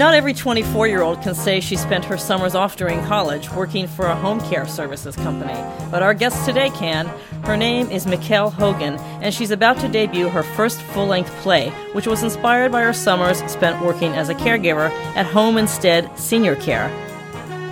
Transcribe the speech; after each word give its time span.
Not 0.00 0.14
every 0.14 0.32
24 0.32 0.88
year 0.88 1.02
old 1.02 1.20
can 1.20 1.34
say 1.34 1.60
she 1.60 1.76
spent 1.76 2.06
her 2.06 2.16
summers 2.16 2.54
off 2.54 2.74
during 2.74 3.04
college 3.04 3.50
working 3.50 3.86
for 3.86 4.06
a 4.06 4.16
home 4.16 4.40
care 4.40 4.66
services 4.66 5.14
company, 5.14 5.52
but 5.90 6.02
our 6.02 6.14
guest 6.14 6.46
today 6.46 6.70
can. 6.70 7.06
Her 7.44 7.54
name 7.54 7.90
is 7.90 8.06
Mickele 8.06 8.50
Hogan, 8.50 8.96
and 9.20 9.34
she's 9.34 9.50
about 9.50 9.78
to 9.80 9.88
debut 9.88 10.30
her 10.30 10.42
first 10.42 10.80
full 10.80 11.04
length 11.04 11.30
play, 11.42 11.68
which 11.92 12.06
was 12.06 12.22
inspired 12.22 12.72
by 12.72 12.80
her 12.80 12.94
summers 12.94 13.42
spent 13.52 13.84
working 13.84 14.12
as 14.12 14.30
a 14.30 14.34
caregiver 14.34 14.88
at 15.16 15.26
Home 15.26 15.58
Instead 15.58 16.18
Senior 16.18 16.56
Care. 16.56 16.88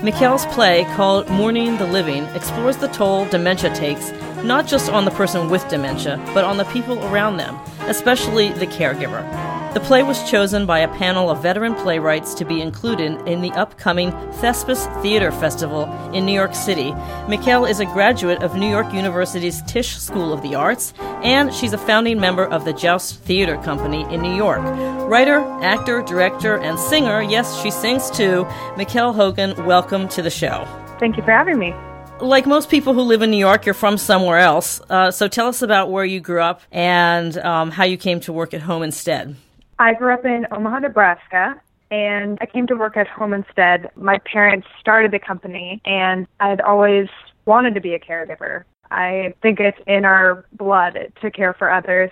Mickele's 0.02 0.44
play, 0.54 0.84
called 0.96 1.30
Mourning 1.30 1.78
the 1.78 1.86
Living, 1.86 2.24
explores 2.34 2.76
the 2.76 2.88
toll 2.88 3.24
dementia 3.30 3.74
takes 3.74 4.12
not 4.44 4.66
just 4.66 4.90
on 4.90 5.06
the 5.06 5.10
person 5.12 5.48
with 5.48 5.66
dementia, 5.70 6.22
but 6.34 6.44
on 6.44 6.58
the 6.58 6.64
people 6.66 7.02
around 7.06 7.38
them, 7.38 7.58
especially 7.88 8.52
the 8.52 8.66
caregiver. 8.66 9.47
The 9.74 9.80
play 9.80 10.02
was 10.02 10.28
chosen 10.28 10.64
by 10.64 10.78
a 10.78 10.88
panel 10.96 11.28
of 11.28 11.42
veteran 11.42 11.74
playwrights 11.74 12.32
to 12.34 12.46
be 12.46 12.62
included 12.62 13.20
in 13.28 13.42
the 13.42 13.50
upcoming 13.50 14.12
Thespis 14.40 14.86
Theater 15.02 15.30
Festival 15.30 15.84
in 16.14 16.24
New 16.24 16.32
York 16.32 16.54
City. 16.54 16.92
Mickele 17.28 17.68
is 17.68 17.78
a 17.78 17.84
graduate 17.84 18.42
of 18.42 18.56
New 18.56 18.68
York 18.68 18.90
University's 18.94 19.60
Tisch 19.64 19.98
School 19.98 20.32
of 20.32 20.40
the 20.40 20.54
Arts, 20.54 20.94
and 21.22 21.52
she's 21.52 21.74
a 21.74 21.78
founding 21.78 22.18
member 22.18 22.46
of 22.46 22.64
the 22.64 22.72
Joust 22.72 23.20
Theater 23.20 23.58
Company 23.58 24.02
in 24.12 24.22
New 24.22 24.34
York. 24.34 24.62
Writer, 25.06 25.40
actor, 25.62 26.00
director, 26.00 26.56
and 26.56 26.78
singer, 26.78 27.20
yes, 27.20 27.60
she 27.60 27.70
sings 27.70 28.10
too. 28.10 28.44
Mickele 28.76 29.14
Hogan, 29.14 29.66
welcome 29.66 30.08
to 30.08 30.22
the 30.22 30.30
show. 30.30 30.66
Thank 30.98 31.18
you 31.18 31.22
for 31.22 31.30
having 31.30 31.58
me 31.58 31.74
like 32.20 32.46
most 32.46 32.68
people 32.68 32.94
who 32.94 33.02
live 33.02 33.22
in 33.22 33.30
New 33.30 33.36
York, 33.36 33.64
you're 33.64 33.74
from 33.74 33.96
somewhere 33.96 34.38
else. 34.38 34.80
Uh, 34.90 35.12
so 35.12 35.28
tell 35.28 35.46
us 35.46 35.62
about 35.62 35.88
where 35.88 36.04
you 36.04 36.18
grew 36.18 36.40
up 36.40 36.62
and 36.72 37.38
um, 37.38 37.70
how 37.70 37.84
you 37.84 37.96
came 37.96 38.18
to 38.18 38.32
work 38.32 38.54
at 38.54 38.62
home 38.62 38.82
instead. 38.82 39.36
I 39.78 39.94
grew 39.94 40.12
up 40.12 40.24
in 40.24 40.46
Omaha, 40.50 40.80
Nebraska, 40.80 41.60
and 41.90 42.36
I 42.40 42.46
came 42.46 42.66
to 42.66 42.74
work 42.74 42.96
at 42.96 43.06
Home 43.08 43.32
Instead. 43.32 43.90
My 43.94 44.18
parents 44.30 44.66
started 44.80 45.12
the 45.12 45.20
company, 45.20 45.80
and 45.84 46.26
I'd 46.40 46.60
always 46.60 47.06
wanted 47.46 47.74
to 47.74 47.80
be 47.80 47.94
a 47.94 47.98
caregiver. 47.98 48.64
I 48.90 49.34
think 49.40 49.60
it's 49.60 49.78
in 49.86 50.04
our 50.04 50.44
blood 50.52 51.12
to 51.20 51.30
care 51.30 51.54
for 51.54 51.70
others. 51.70 52.10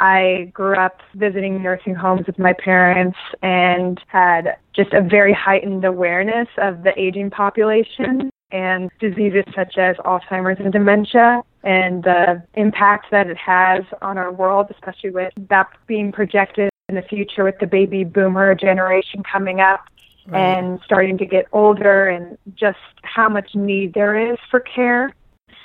I 0.00 0.50
grew 0.52 0.74
up 0.74 1.00
visiting 1.14 1.62
nursing 1.62 1.94
homes 1.94 2.26
with 2.26 2.38
my 2.38 2.52
parents 2.52 3.16
and 3.42 4.00
had 4.08 4.56
just 4.74 4.92
a 4.92 5.00
very 5.00 5.32
heightened 5.32 5.84
awareness 5.84 6.48
of 6.58 6.82
the 6.82 6.98
aging 7.00 7.30
population 7.30 8.28
and 8.50 8.90
diseases 8.98 9.44
such 9.54 9.78
as 9.78 9.96
Alzheimer's 9.98 10.58
and 10.58 10.72
dementia 10.72 11.42
and 11.62 12.02
the 12.02 12.42
impact 12.54 13.06
that 13.12 13.28
it 13.28 13.36
has 13.36 13.84
on 14.02 14.18
our 14.18 14.32
world, 14.32 14.66
especially 14.70 15.10
with 15.10 15.32
that 15.48 15.68
being 15.86 16.10
projected 16.10 16.70
in 16.94 17.02
the 17.02 17.08
future 17.08 17.44
with 17.44 17.58
the 17.58 17.66
baby 17.66 18.04
boomer 18.04 18.54
generation 18.54 19.22
coming 19.30 19.60
up 19.60 19.84
right. 20.26 20.40
and 20.40 20.80
starting 20.84 21.18
to 21.18 21.26
get 21.26 21.46
older 21.52 22.08
and 22.08 22.38
just 22.54 22.78
how 23.02 23.28
much 23.28 23.54
need 23.54 23.94
there 23.94 24.32
is 24.32 24.38
for 24.50 24.60
care. 24.60 25.12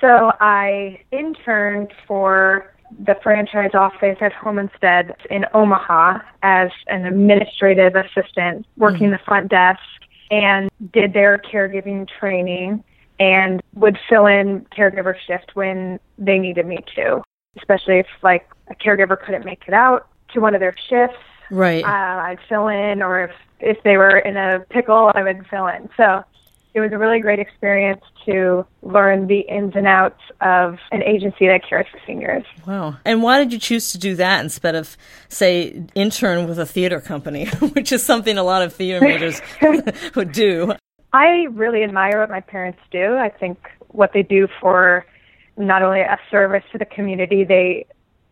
So 0.01 0.31
I 0.39 1.01
interned 1.11 1.93
for 2.07 2.73
the 3.05 3.15
franchise 3.21 3.71
office 3.73 4.17
at 4.21 4.33
Home 4.33 4.57
Instead 4.57 5.15
in 5.29 5.45
Omaha 5.53 6.19
as 6.41 6.71
an 6.87 7.05
administrative 7.05 7.93
assistant 7.95 8.65
working 8.77 9.07
mm-hmm. 9.07 9.11
the 9.11 9.19
front 9.25 9.49
desk 9.49 9.79
and 10.31 10.69
did 10.93 11.13
their 11.13 11.37
caregiving 11.37 12.07
training 12.19 12.83
and 13.19 13.61
would 13.75 13.97
fill 14.07 14.25
in 14.25 14.65
caregiver 14.75 15.13
shift 15.27 15.51
when 15.53 15.99
they 16.17 16.39
needed 16.39 16.65
me 16.65 16.77
to, 16.95 17.21
especially 17.57 17.99
if 17.99 18.07
like 18.23 18.49
a 18.69 18.75
caregiver 18.75 19.19
couldn't 19.19 19.45
make 19.45 19.63
it 19.67 19.73
out 19.73 20.08
to 20.33 20.39
one 20.39 20.53
of 20.53 20.59
their 20.59 20.75
shifts. 20.89 21.17
Right. 21.51 21.83
Uh, 21.83 21.87
I'd 21.87 22.39
fill 22.47 22.67
in, 22.67 23.01
or 23.01 23.23
if 23.23 23.31
if 23.59 23.81
they 23.83 23.97
were 23.97 24.17
in 24.19 24.37
a 24.37 24.59
pickle, 24.69 25.11
I 25.13 25.23
would 25.23 25.45
fill 25.47 25.67
in. 25.67 25.89
So 25.97 26.23
it 26.73 26.79
was 26.79 26.91
a 26.91 26.97
really 26.97 27.19
great 27.19 27.39
experience 27.39 28.01
to 28.25 28.65
learn 28.83 29.27
the 29.27 29.39
ins 29.39 29.75
and 29.75 29.87
outs 29.87 30.21
of 30.39 30.77
an 30.91 31.03
agency 31.03 31.47
that 31.47 31.67
cares 31.67 31.87
for 31.91 31.99
seniors. 32.05 32.45
Wow. 32.65 32.95
And 33.03 33.23
why 33.23 33.39
did 33.39 33.51
you 33.51 33.59
choose 33.59 33.91
to 33.91 33.97
do 33.97 34.15
that 34.15 34.43
instead 34.43 34.75
of, 34.75 34.95
say, 35.29 35.83
intern 35.95 36.47
with 36.47 36.59
a 36.59 36.65
theater 36.65 37.01
company, 37.01 37.47
which 37.73 37.91
is 37.91 38.03
something 38.03 38.37
a 38.37 38.43
lot 38.43 38.61
of 38.61 38.73
theater 38.73 39.01
majors 39.01 39.41
would 40.15 40.31
do? 40.31 40.73
I 41.11 41.47
really 41.51 41.83
admire 41.83 42.19
what 42.19 42.29
my 42.29 42.41
parents 42.41 42.79
do. 42.91 43.17
I 43.17 43.29
think 43.29 43.57
what 43.87 44.13
they 44.13 44.21
do 44.21 44.47
for 44.61 45.05
not 45.57 45.81
only 45.81 46.01
a 46.01 46.19
service 46.29 46.63
to 46.71 46.77
the 46.77 46.85
community, 46.85 47.43
they 47.43 47.87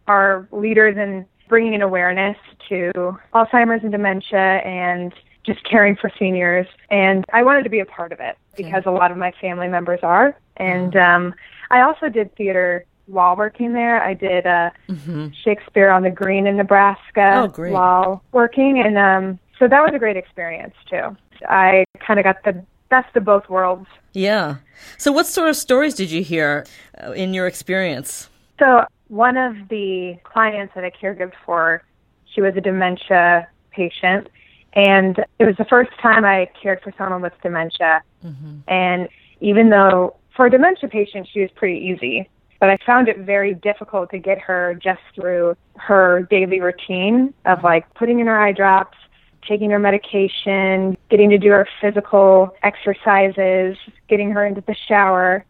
are 0.07 0.47
leaders 0.51 0.95
in 0.95 1.25
bringing 1.47 1.75
an 1.75 1.81
awareness 1.81 2.37
to 2.69 2.91
Alzheimer's 3.33 3.83
and 3.83 3.91
dementia 3.91 4.37
and 4.37 5.13
just 5.45 5.63
caring 5.63 5.95
for 5.95 6.11
seniors. 6.19 6.67
And 6.89 7.23
I 7.31 7.43
wanted 7.43 7.63
to 7.63 7.69
be 7.69 7.79
a 7.79 7.85
part 7.85 8.11
of 8.11 8.19
it 8.19 8.37
because 8.55 8.83
a 8.85 8.91
lot 8.91 9.11
of 9.11 9.17
my 9.17 9.31
family 9.39 9.67
members 9.67 10.01
are. 10.03 10.37
And 10.57 10.95
um, 10.95 11.33
I 11.71 11.81
also 11.81 12.09
did 12.09 12.35
theater 12.35 12.85
while 13.05 13.35
working 13.35 13.73
there. 13.73 14.03
I 14.03 14.13
did 14.13 14.45
uh, 14.45 14.71
mm-hmm. 14.89 15.29
Shakespeare 15.43 15.89
on 15.89 16.03
the 16.03 16.09
Green 16.09 16.45
in 16.45 16.57
Nebraska 16.57 17.49
oh, 17.57 17.69
while 17.69 18.23
working. 18.33 18.79
And 18.79 18.97
um, 18.97 19.39
so 19.57 19.67
that 19.67 19.81
was 19.81 19.91
a 19.93 19.99
great 19.99 20.17
experience 20.17 20.75
too. 20.89 21.15
I 21.47 21.85
kind 22.05 22.19
of 22.19 22.23
got 22.25 22.43
the 22.43 22.63
best 22.89 23.15
of 23.15 23.23
both 23.23 23.49
worlds. 23.49 23.87
Yeah. 24.13 24.57
So, 24.97 25.11
what 25.11 25.27
sort 25.27 25.49
of 25.49 25.55
stories 25.55 25.93
did 25.93 26.11
you 26.11 26.23
hear 26.23 26.65
uh, 27.03 27.11
in 27.11 27.33
your 27.33 27.47
experience? 27.47 28.29
So, 28.59 28.85
one 29.07 29.38
of 29.38 29.56
the 29.69 30.18
clients 30.23 30.73
that 30.75 30.84
I 30.84 30.91
caregived 30.91 31.34
for, 31.45 31.84
she 32.34 32.41
was 32.41 32.53
a 32.57 32.62
dementia 32.62 33.47
patient, 33.72 34.28
and 34.73 35.18
it 35.40 35.45
was 35.45 35.56
the 35.57 35.66
first 35.66 35.91
time 36.01 36.25
I 36.25 36.50
cared 36.62 36.81
for 36.81 36.94
someone 36.97 37.22
with 37.22 37.34
dementia. 37.41 38.03
Mm-hmm. 38.23 38.59
And 38.68 39.07
even 39.40 39.69
though 39.69 40.18
for 40.35 40.47
a 40.47 40.50
dementia 40.50 40.90
patient, 40.90 41.28
she 41.31 41.41
was 41.41 41.50
pretty 41.56 41.79
easy, 41.79 42.29
but 42.59 42.69
I 42.69 42.78
found 42.85 43.07
it 43.07 43.19
very 43.19 43.53
difficult 43.53 44.09
to 44.12 44.19
get 44.19 44.40
her 44.40 44.78
just 44.81 45.01
through 45.16 45.56
her 45.75 46.28
daily 46.29 46.59
routine 46.59 47.34
of 47.45 47.63
like 47.63 47.91
putting 47.94 48.19
in 48.19 48.28
her 48.28 48.39
eye 48.39 48.51
drops, 48.51 48.97
taking 49.47 49.69
her 49.69 49.79
medication, 49.79 50.97
getting 51.09 51.29
to 51.29 51.38
do 51.38 51.50
her 51.50 51.68
physical 51.79 52.56
exercises, 52.63 53.78
getting 54.09 54.31
her 54.31 54.45
into 54.45 54.62
the 54.68 54.75
shower 54.88 55.45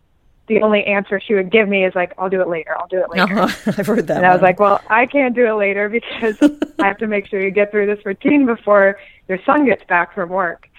the 0.47 0.61
only 0.61 0.83
answer 0.85 1.19
she 1.19 1.33
would 1.33 1.51
give 1.51 1.67
me 1.67 1.85
is 1.85 1.93
like, 1.93 2.13
"I'll 2.17 2.29
do 2.29 2.41
it 2.41 2.47
later. 2.47 2.77
I'll 2.77 2.87
do 2.87 2.99
it 2.99 3.09
later." 3.09 3.39
Uh-huh. 3.39 3.71
I've 3.77 3.87
heard 3.87 4.07
that. 4.07 4.17
And 4.17 4.23
one. 4.23 4.31
I 4.31 4.33
was 4.33 4.41
like, 4.41 4.59
"Well, 4.59 4.81
I 4.89 5.05
can't 5.05 5.35
do 5.35 5.45
it 5.45 5.53
later 5.53 5.89
because 5.89 6.38
I 6.79 6.88
have 6.88 6.97
to 6.99 7.07
make 7.07 7.27
sure 7.27 7.41
you 7.41 7.51
get 7.51 7.71
through 7.71 7.85
this 7.88 8.05
routine 8.05 8.45
before 8.45 8.97
your 9.27 9.39
son 9.45 9.65
gets 9.65 9.83
back 9.85 10.13
from 10.13 10.29
work." 10.29 10.69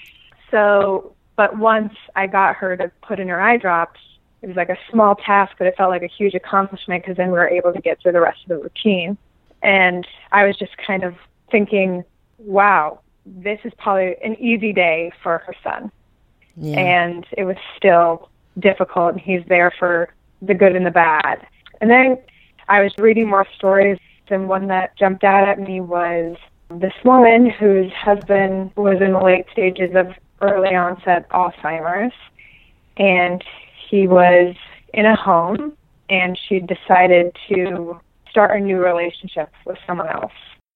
So, 0.50 1.14
but 1.36 1.58
once 1.58 1.92
I 2.16 2.26
got 2.26 2.56
her 2.56 2.76
to 2.76 2.90
put 3.02 3.20
in 3.20 3.28
her 3.28 3.40
eye 3.40 3.58
drops, 3.58 4.00
it 4.40 4.46
was 4.46 4.56
like 4.56 4.70
a 4.70 4.78
small 4.90 5.14
task, 5.14 5.52
but 5.58 5.66
it 5.66 5.76
felt 5.76 5.90
like 5.90 6.02
a 6.02 6.08
huge 6.08 6.34
accomplishment 6.34 7.02
because 7.02 7.16
then 7.16 7.28
we 7.28 7.38
were 7.38 7.48
able 7.48 7.72
to 7.72 7.80
get 7.80 8.00
through 8.00 8.12
the 8.12 8.20
rest 8.20 8.42
of 8.44 8.48
the 8.48 8.58
routine. 8.58 9.18
And 9.62 10.06
I 10.32 10.46
was 10.46 10.56
just 10.56 10.76
kind 10.78 11.04
of 11.04 11.14
thinking, 11.50 12.04
"Wow, 12.38 13.00
this 13.26 13.60
is 13.64 13.72
probably 13.76 14.16
an 14.24 14.36
easy 14.40 14.72
day 14.72 15.12
for 15.22 15.38
her 15.38 15.54
son." 15.62 15.92
Yeah. 16.56 16.78
And 16.78 17.26
it 17.36 17.44
was 17.44 17.56
still 17.76 18.30
difficult 18.58 19.12
and 19.12 19.20
he's 19.20 19.42
there 19.48 19.72
for 19.78 20.08
the 20.42 20.54
good 20.54 20.76
and 20.76 20.86
the 20.86 20.90
bad. 20.90 21.46
And 21.80 21.90
then 21.90 22.18
I 22.68 22.82
was 22.82 22.92
reading 22.98 23.28
more 23.28 23.46
stories 23.56 23.98
and 24.30 24.48
one 24.48 24.66
that 24.68 24.96
jumped 24.96 25.24
out 25.24 25.48
at 25.48 25.58
me 25.58 25.80
was 25.80 26.36
this 26.70 26.92
woman 27.04 27.48
whose 27.48 27.90
husband 27.92 28.72
was 28.76 29.00
in 29.00 29.12
the 29.12 29.20
late 29.20 29.46
stages 29.52 29.94
of 29.94 30.08
early 30.42 30.74
onset 30.74 31.28
Alzheimer's 31.30 32.12
and 32.98 33.42
he 33.88 34.06
was 34.06 34.54
in 34.92 35.06
a 35.06 35.16
home 35.16 35.72
and 36.10 36.38
she 36.48 36.60
decided 36.60 37.36
to 37.48 37.98
start 38.30 38.56
a 38.56 38.60
new 38.60 38.78
relationship 38.78 39.50
with 39.64 39.78
someone 39.86 40.08
else. 40.08 40.32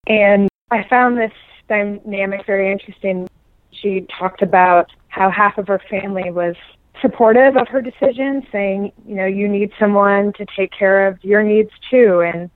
And 0.07 0.49
I 0.71 0.87
found 0.89 1.19
this 1.19 1.33
dynamic 1.69 2.47
very 2.47 2.73
interesting. 2.73 3.29
She 3.71 4.07
talked 4.19 4.43
about 4.43 4.91
how 5.09 5.31
half 5.31 5.59
of 5.59 5.69
her 5.69 5.81
family 5.91 6.31
was 6.31 6.57
supportive 7.03 7.57
of 7.57 7.69
her 7.69 7.83
decision, 7.83 8.47
saying, 8.51 8.93
you 9.07 9.15
know, 9.15 9.27
you 9.27 9.47
need 9.47 9.71
someone 9.79 10.33
to 10.35 10.47
take 10.57 10.71
care 10.73 11.07
of 11.07 11.23
your 11.23 11.43
needs 11.43 11.71
too, 11.91 12.23
and 12.23 12.49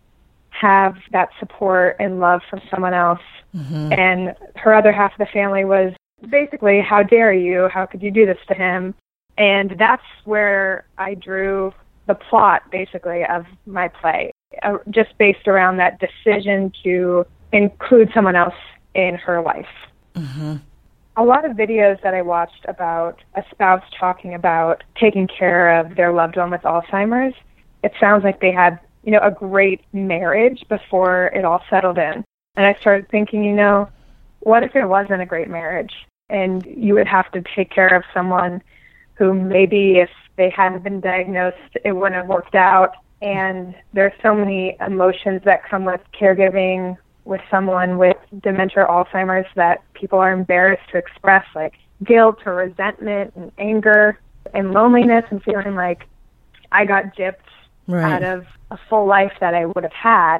have 0.50 0.96
that 1.12 1.28
support 1.38 1.96
and 2.00 2.18
love 2.18 2.40
from 2.48 2.62
someone 2.70 2.94
else. 2.94 3.20
Mm-hmm. 3.54 3.92
And 3.92 4.34
her 4.54 4.72
other 4.72 4.92
half 4.92 5.12
of 5.12 5.18
the 5.18 5.26
family 5.26 5.66
was 5.66 5.92
basically, 6.30 6.80
how 6.80 7.02
dare 7.02 7.34
you? 7.34 7.68
How 7.68 7.84
could 7.84 8.02
you 8.02 8.10
do 8.10 8.24
this 8.24 8.38
to 8.48 8.54
him? 8.54 8.94
And 9.36 9.74
that's 9.78 10.02
where 10.24 10.86
I 10.96 11.12
drew 11.14 11.74
the 12.06 12.14
plot, 12.14 12.70
basically, 12.70 13.24
of 13.24 13.44
my 13.66 13.88
play, 13.88 14.32
uh, 14.62 14.78
just 14.90 15.18
based 15.18 15.46
around 15.46 15.76
that 15.76 16.00
decision 16.00 16.72
to 16.84 17.26
include 17.52 18.10
someone 18.14 18.36
else 18.36 18.54
in 18.94 19.16
her 19.16 19.42
life. 19.42 19.66
Mm-hmm. 20.14 20.56
A 21.18 21.24
lot 21.24 21.46
of 21.46 21.52
videos 21.56 22.00
that 22.02 22.12
I 22.12 22.20
watched 22.20 22.66
about 22.68 23.22
a 23.34 23.42
spouse 23.50 23.82
talking 23.98 24.34
about 24.34 24.84
taking 25.00 25.26
care 25.26 25.80
of 25.80 25.96
their 25.96 26.12
loved 26.12 26.36
one 26.36 26.50
with 26.50 26.60
Alzheimer's, 26.62 27.34
it 27.82 27.92
sounds 27.98 28.22
like 28.22 28.40
they 28.40 28.52
had, 28.52 28.78
you 29.02 29.12
know, 29.12 29.20
a 29.22 29.30
great 29.30 29.80
marriage 29.94 30.62
before 30.68 31.28
it 31.28 31.44
all 31.44 31.62
settled 31.70 31.96
in. 31.96 32.22
And 32.56 32.66
I 32.66 32.74
started 32.80 33.08
thinking, 33.08 33.44
you 33.44 33.54
know, 33.54 33.88
what 34.40 34.62
if 34.62 34.76
it 34.76 34.84
wasn't 34.84 35.22
a 35.22 35.26
great 35.26 35.48
marriage 35.48 35.92
and 36.28 36.64
you 36.66 36.94
would 36.94 37.06
have 37.06 37.30
to 37.32 37.42
take 37.54 37.70
care 37.70 37.96
of 37.96 38.02
someone 38.12 38.62
who 39.14 39.32
maybe 39.32 39.98
if 39.98 40.10
they 40.36 40.50
hadn't 40.50 40.84
been 40.84 41.00
diagnosed, 41.00 41.78
it 41.82 41.92
wouldn't 41.92 42.16
have 42.16 42.26
worked 42.26 42.54
out. 42.54 42.92
And 43.22 43.74
there's 43.94 44.12
so 44.22 44.34
many 44.34 44.76
emotions 44.86 45.40
that 45.46 45.64
come 45.68 45.86
with 45.86 46.00
caregiving 46.18 46.98
with 47.26 47.40
someone 47.50 47.98
with 47.98 48.16
dementia 48.42 48.84
or 48.84 49.04
Alzheimer's 49.04 49.46
that 49.56 49.82
people 49.94 50.18
are 50.18 50.32
embarrassed 50.32 50.88
to 50.92 50.98
express, 50.98 51.44
like 51.54 51.74
guilt 52.04 52.38
or 52.46 52.54
resentment 52.54 53.32
and 53.36 53.52
anger 53.58 54.18
and 54.54 54.72
loneliness 54.72 55.24
and 55.30 55.42
feeling 55.42 55.74
like 55.74 56.06
I 56.72 56.84
got 56.84 57.16
gypped 57.16 57.36
right. 57.86 58.12
out 58.12 58.22
of 58.22 58.46
a 58.70 58.78
full 58.88 59.06
life 59.06 59.32
that 59.40 59.54
I 59.54 59.66
would 59.66 59.82
have 59.82 59.92
had. 59.92 60.38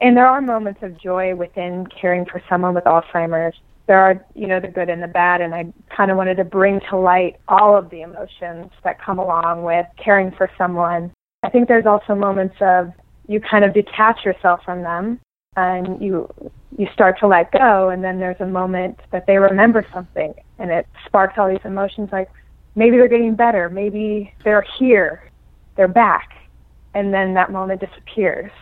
And 0.00 0.16
there 0.16 0.26
are 0.26 0.40
moments 0.40 0.82
of 0.82 0.98
joy 0.98 1.34
within 1.34 1.86
caring 1.86 2.24
for 2.24 2.42
someone 2.48 2.74
with 2.74 2.84
Alzheimer's 2.84 3.56
there 3.90 3.98
are, 3.98 4.24
you 4.36 4.46
know, 4.46 4.60
the 4.60 4.68
good 4.68 4.88
and 4.88 5.02
the 5.02 5.08
bad, 5.08 5.40
and 5.40 5.52
I 5.52 5.64
kind 5.96 6.12
of 6.12 6.16
wanted 6.16 6.36
to 6.36 6.44
bring 6.44 6.78
to 6.90 6.96
light 6.96 7.40
all 7.48 7.76
of 7.76 7.90
the 7.90 8.02
emotions 8.02 8.70
that 8.84 9.02
come 9.02 9.18
along 9.18 9.64
with 9.64 9.84
caring 9.96 10.30
for 10.30 10.48
someone. 10.56 11.10
I 11.42 11.50
think 11.50 11.66
there's 11.66 11.86
also 11.86 12.14
moments 12.14 12.54
of 12.60 12.92
you 13.26 13.40
kind 13.40 13.64
of 13.64 13.74
detach 13.74 14.24
yourself 14.24 14.60
from 14.64 14.82
them 14.82 15.18
and 15.56 16.00
you 16.00 16.32
you 16.78 16.86
start 16.92 17.18
to 17.18 17.26
let 17.26 17.50
go 17.50 17.88
and 17.88 18.04
then 18.04 18.20
there's 18.20 18.40
a 18.40 18.46
moment 18.46 18.98
that 19.10 19.26
they 19.26 19.36
remember 19.36 19.84
something 19.92 20.32
and 20.58 20.70
it 20.70 20.86
sparks 21.06 21.36
all 21.36 21.48
these 21.48 21.64
emotions 21.64 22.08
like 22.12 22.30
maybe 22.76 22.96
they're 22.96 23.08
getting 23.08 23.34
better 23.34 23.68
maybe 23.68 24.32
they're 24.44 24.64
here 24.78 25.28
they're 25.76 25.88
back 25.88 26.48
and 26.94 27.12
then 27.12 27.34
that 27.34 27.50
moment 27.50 27.80
disappears 27.80 28.52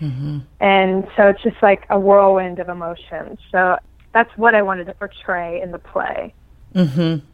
mm-hmm. 0.00 0.38
and 0.60 1.06
so 1.16 1.28
it's 1.28 1.42
just 1.42 1.56
like 1.62 1.86
a 1.88 1.98
whirlwind 1.98 2.58
of 2.58 2.68
emotions 2.68 3.38
so 3.50 3.78
that's 4.14 4.30
what 4.38 4.54
I 4.54 4.62
wanted 4.62 4.86
to 4.86 4.94
portray 4.94 5.60
in 5.60 5.72
the 5.72 5.78
play. 5.78 6.32
Mm-hmm. 6.74 7.26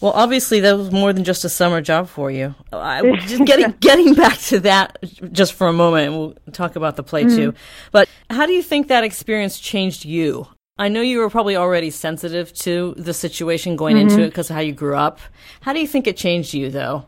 Well, 0.00 0.12
obviously, 0.12 0.60
that 0.60 0.76
was 0.76 0.90
more 0.90 1.12
than 1.12 1.24
just 1.24 1.44
a 1.44 1.48
summer 1.48 1.80
job 1.80 2.08
for 2.08 2.30
you. 2.30 2.54
I, 2.72 3.02
just 3.26 3.44
getting 3.44 3.72
getting 3.80 4.14
back 4.14 4.38
to 4.38 4.60
that 4.60 4.98
just 5.32 5.52
for 5.52 5.68
a 5.68 5.72
moment, 5.72 6.06
and 6.06 6.18
we'll 6.18 6.34
talk 6.52 6.76
about 6.76 6.96
the 6.96 7.02
play 7.02 7.24
mm-hmm. 7.24 7.36
too. 7.36 7.54
But 7.92 8.08
how 8.30 8.46
do 8.46 8.52
you 8.52 8.62
think 8.62 8.88
that 8.88 9.04
experience 9.04 9.60
changed 9.60 10.04
you? 10.04 10.46
I 10.78 10.88
know 10.88 11.02
you 11.02 11.18
were 11.18 11.28
probably 11.28 11.56
already 11.56 11.90
sensitive 11.90 12.54
to 12.54 12.94
the 12.96 13.12
situation 13.12 13.76
going 13.76 13.96
mm-hmm. 13.96 14.08
into 14.08 14.22
it 14.22 14.28
because 14.28 14.48
of 14.48 14.56
how 14.56 14.62
you 14.62 14.72
grew 14.72 14.96
up. 14.96 15.20
How 15.60 15.74
do 15.74 15.80
you 15.80 15.86
think 15.86 16.06
it 16.06 16.16
changed 16.16 16.54
you, 16.54 16.70
though? 16.70 17.04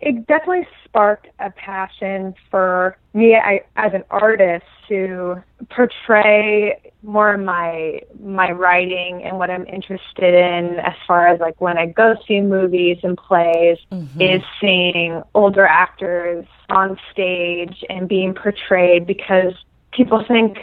It 0.00 0.26
definitely 0.28 0.68
sparked 0.84 1.26
a 1.40 1.50
passion 1.50 2.34
for 2.50 2.96
me 3.14 3.34
I, 3.34 3.62
as 3.74 3.94
an 3.94 4.04
artist 4.10 4.64
to 4.88 5.42
portray 5.70 6.80
more 7.06 7.32
of 7.32 7.40
my 7.40 8.00
my 8.20 8.50
writing 8.50 9.22
and 9.22 9.38
what 9.38 9.48
I'm 9.48 9.64
interested 9.66 10.34
in 10.34 10.80
as 10.80 10.94
far 11.06 11.28
as 11.28 11.38
like 11.38 11.60
when 11.60 11.78
I 11.78 11.86
go 11.86 12.16
see 12.26 12.40
movies 12.40 12.98
and 13.04 13.16
plays 13.16 13.78
mm-hmm. 13.92 14.20
is 14.20 14.42
seeing 14.60 15.22
older 15.32 15.64
actors 15.64 16.44
on 16.68 16.98
stage 17.12 17.84
and 17.88 18.08
being 18.08 18.34
portrayed 18.34 19.06
because 19.06 19.54
people 19.92 20.24
think 20.26 20.58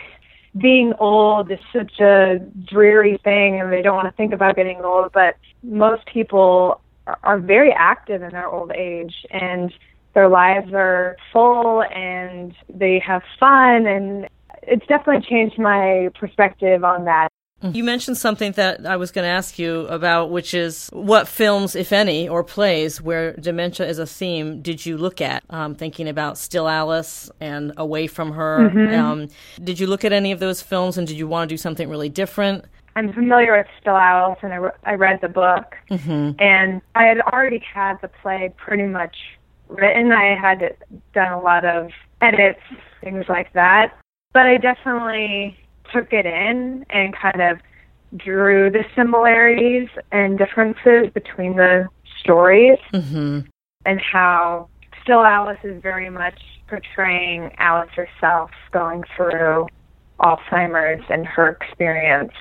being 0.57 0.94
old 1.00 1.50
is 1.50 1.60
such 1.72 2.00
a 2.01 2.40
dreary 2.66 3.18
thing 3.24 3.60
and 3.62 3.72
they 3.72 3.81
don't 3.81 3.96
want 3.96 4.07
to 4.07 4.18
think 4.18 4.34
about 4.34 4.57
getting 4.57 4.84
old 4.84 5.12
but 5.13 5.38
most 5.63 6.06
people 6.07 6.81
are 7.24 7.39
very 7.39 7.72
active 7.72 8.22
in 8.22 8.31
their 8.31 8.50
old 8.50 8.72
age 8.74 9.25
and 9.31 9.74
their 10.13 10.28
lives 10.28 10.72
are 10.74 11.16
full 11.31 11.84
and 11.84 12.54
they 12.69 13.00
have 13.00 13.24
fun 13.39 13.88
and 13.88 14.28
it's 14.68 14.86
definitely 14.88 15.25
changed 15.27 15.60
my 15.60 16.10
perspective 16.19 16.83
on 16.83 17.06
that. 17.06 17.30
You 17.71 17.86
mentioned 17.86 18.18
something 18.18 18.51
that 18.54 18.86
I 18.86 18.98
was 18.98 19.12
going 19.12 19.24
to 19.24 19.31
ask 19.31 19.57
you 19.57 19.88
about, 19.88 20.31
which 20.31 20.54
is 20.54 20.89
what 20.92 21.30
films, 21.30 21.77
if 21.77 21.94
any, 21.94 22.27
or 22.27 22.44
plays 22.44 23.01
where 23.01 23.33
dementia 23.38 23.88
is 23.88 24.00
a 24.00 24.06
theme 24.06 24.62
did 24.62 24.86
you 24.86 24.98
look 24.98 25.21
at? 25.21 25.44
Um, 25.50 25.74
thinking 25.74 26.10
about 26.10 26.38
Still 26.38 26.68
Alice 26.68 27.31
and 27.39 27.71
Away 27.77 28.07
from 28.07 28.33
Her. 28.33 28.69
Mm-hmm. 28.69 29.00
Um, 29.00 29.30
did 29.63 29.80
you 29.80 29.88
look 29.88 30.04
at 30.04 30.12
any 30.12 30.33
of 30.33 30.42
those 30.42 30.62
films 30.62 30.98
and 30.98 31.07
did 31.07 31.18
you 31.18 31.25
want 31.25 31.48
to 31.48 31.54
do 31.54 31.57
something 31.57 31.88
really 31.88 32.10
different? 32.10 32.65
I'm 32.98 33.13
familiar 33.13 33.56
with 33.56 33.68
Still 33.80 33.95
Alice 33.95 34.39
and 34.42 34.51
I, 34.51 34.57
re- 34.57 34.71
I 34.83 34.94
read 34.95 35.19
the 35.21 35.30
book. 35.30 35.75
Mm-hmm. 35.89 36.42
And 36.42 36.81
I 36.95 37.06
had 37.06 37.21
already 37.21 37.63
had 37.74 37.95
the 38.01 38.10
play 38.10 38.54
pretty 38.57 38.88
much 38.88 39.15
written. 39.69 40.12
I 40.12 40.36
had 40.36 40.75
done 41.13 41.31
a 41.31 41.39
lot 41.39 41.63
of 41.63 41.92
edits, 42.21 42.60
things 43.01 43.24
like 43.30 43.54
that. 43.54 43.98
But 44.33 44.47
I 44.47 44.57
definitely 44.57 45.57
took 45.91 46.12
it 46.12 46.25
in 46.25 46.85
and 46.89 47.15
kind 47.15 47.41
of 47.41 47.59
drew 48.18 48.69
the 48.69 48.83
similarities 48.95 49.89
and 50.12 50.38
differences 50.38 51.12
between 51.13 51.56
the 51.56 51.88
stories 52.19 52.80
mm-hmm. 52.94 53.41
and 53.85 54.01
how 54.01 54.69
still 55.01 55.24
Alice 55.24 55.59
is 55.63 55.81
very 55.81 56.09
much 56.09 56.39
portraying 56.68 57.51
Alice 57.57 57.91
herself 57.95 58.51
going 58.71 59.03
through 59.15 59.68
Alzheimer's 60.19 61.03
and 61.09 61.25
her 61.25 61.50
experience. 61.50 62.34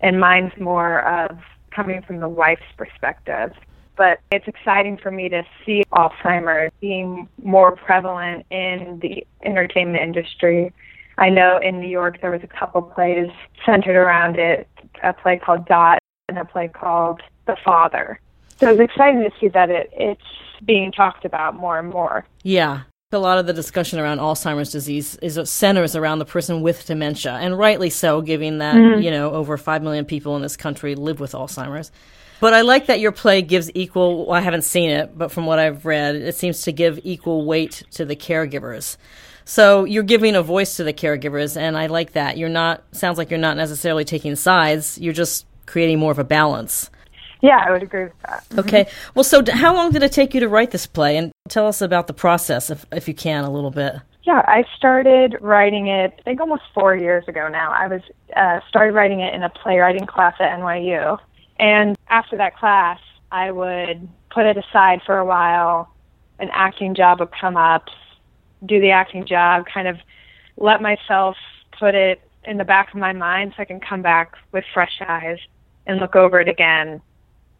And 0.00 0.20
mine's 0.20 0.52
more 0.58 1.00
of 1.06 1.38
coming 1.70 2.02
from 2.02 2.20
the 2.20 2.28
wife's 2.28 2.62
perspective 2.76 3.52
but 3.96 4.20
it's 4.30 4.46
exciting 4.48 4.96
for 4.96 5.10
me 5.10 5.28
to 5.28 5.44
see 5.64 5.84
Alzheimer's 5.92 6.72
being 6.80 7.28
more 7.42 7.76
prevalent 7.76 8.44
in 8.50 8.98
the 9.00 9.26
entertainment 9.44 10.02
industry. 10.02 10.72
I 11.18 11.30
know 11.30 11.58
in 11.62 11.80
New 11.80 11.88
York 11.88 12.20
there 12.20 12.30
was 12.30 12.42
a 12.42 12.46
couple 12.46 12.82
plays 12.82 13.30
centered 13.64 13.96
around 13.96 14.36
it, 14.38 14.68
a 15.02 15.12
play 15.12 15.38
called 15.38 15.66
Dot 15.66 15.98
and 16.28 16.38
a 16.38 16.44
play 16.44 16.68
called 16.68 17.20
The 17.46 17.56
Father. 17.64 18.20
So 18.56 18.70
it's 18.70 18.80
exciting 18.80 19.22
to 19.22 19.30
see 19.40 19.48
that 19.48 19.70
it, 19.70 19.90
it's 19.92 20.22
being 20.64 20.92
talked 20.92 21.24
about 21.24 21.56
more 21.56 21.78
and 21.78 21.90
more. 21.90 22.24
Yeah. 22.42 22.82
A 23.12 23.18
lot 23.18 23.38
of 23.38 23.46
the 23.46 23.52
discussion 23.52 24.00
around 24.00 24.18
Alzheimer's 24.18 24.72
disease 24.72 25.16
is 25.16 25.38
centers 25.48 25.94
around 25.94 26.18
the 26.18 26.24
person 26.24 26.62
with 26.62 26.84
dementia, 26.84 27.34
and 27.34 27.56
rightly 27.56 27.88
so, 27.88 28.20
given 28.20 28.58
that 28.58 28.74
mm-hmm. 28.74 29.02
you 29.02 29.10
know 29.12 29.30
over 29.30 29.56
five 29.56 29.84
million 29.84 30.04
people 30.04 30.34
in 30.34 30.42
this 30.42 30.56
country 30.56 30.96
live 30.96 31.20
with 31.20 31.30
Alzheimer's. 31.30 31.92
But 32.40 32.54
I 32.54 32.62
like 32.62 32.86
that 32.86 32.98
your 32.98 33.12
play 33.12 33.40
gives 33.40 33.70
equal. 33.72 34.26
Well, 34.26 34.36
I 34.36 34.40
haven't 34.40 34.64
seen 34.64 34.90
it, 34.90 35.16
but 35.16 35.30
from 35.30 35.46
what 35.46 35.60
I've 35.60 35.86
read, 35.86 36.16
it 36.16 36.34
seems 36.34 36.62
to 36.62 36.72
give 36.72 36.98
equal 37.04 37.44
weight 37.44 37.84
to 37.92 38.04
the 38.04 38.16
caregivers. 38.16 38.96
So 39.44 39.84
you're 39.84 40.02
giving 40.02 40.34
a 40.34 40.42
voice 40.42 40.76
to 40.76 40.84
the 40.84 40.92
caregivers, 40.92 41.56
and 41.56 41.76
I 41.76 41.86
like 41.86 42.12
that. 42.12 42.38
You're 42.38 42.48
not. 42.48 42.82
Sounds 42.92 43.18
like 43.18 43.30
you're 43.30 43.38
not 43.38 43.56
necessarily 43.56 44.04
taking 44.04 44.36
sides. 44.36 44.98
You're 44.98 45.12
just 45.12 45.46
creating 45.66 45.98
more 45.98 46.12
of 46.12 46.18
a 46.18 46.24
balance. 46.24 46.90
Yeah, 47.42 47.62
I 47.66 47.70
would 47.70 47.82
agree 47.82 48.04
with 48.04 48.22
that. 48.22 48.44
Mm-hmm. 48.48 48.60
Okay. 48.60 48.86
Well, 49.14 49.24
so 49.24 49.42
how 49.52 49.74
long 49.74 49.90
did 49.92 50.02
it 50.02 50.12
take 50.12 50.32
you 50.32 50.40
to 50.40 50.48
write 50.48 50.70
this 50.70 50.86
play? 50.86 51.18
And 51.18 51.30
tell 51.48 51.66
us 51.66 51.82
about 51.82 52.06
the 52.06 52.14
process, 52.14 52.70
if 52.70 52.86
if 52.90 53.06
you 53.06 53.14
can, 53.14 53.44
a 53.44 53.50
little 53.50 53.70
bit. 53.70 53.96
Yeah, 54.22 54.42
I 54.46 54.64
started 54.76 55.36
writing 55.42 55.88
it. 55.88 56.14
I 56.18 56.22
think 56.22 56.40
almost 56.40 56.62
four 56.72 56.96
years 56.96 57.28
ago 57.28 57.48
now. 57.48 57.70
I 57.70 57.86
was 57.88 58.00
uh, 58.34 58.60
started 58.66 58.94
writing 58.94 59.20
it 59.20 59.34
in 59.34 59.42
a 59.42 59.50
playwriting 59.50 60.06
class 60.06 60.34
at 60.40 60.58
NYU, 60.58 61.18
and 61.58 61.98
after 62.08 62.38
that 62.38 62.56
class, 62.56 62.98
I 63.30 63.50
would 63.50 64.08
put 64.30 64.46
it 64.46 64.56
aside 64.56 65.02
for 65.04 65.18
a 65.18 65.24
while. 65.26 65.90
An 66.38 66.48
acting 66.52 66.94
job 66.94 67.20
would 67.20 67.30
come 67.38 67.58
up, 67.58 67.88
do 68.66 68.80
the 68.80 68.90
acting 68.90 69.26
job, 69.26 69.66
kind 69.72 69.88
of 69.88 69.98
let 70.56 70.80
myself 70.80 71.36
put 71.78 71.94
it 71.94 72.20
in 72.44 72.58
the 72.58 72.64
back 72.64 72.92
of 72.92 73.00
my 73.00 73.12
mind 73.12 73.52
so 73.56 73.62
I 73.62 73.64
can 73.64 73.80
come 73.80 74.02
back 74.02 74.34
with 74.52 74.64
fresh 74.72 75.00
eyes 75.06 75.38
and 75.86 75.98
look 75.98 76.14
over 76.16 76.40
it 76.40 76.48
again. 76.48 77.00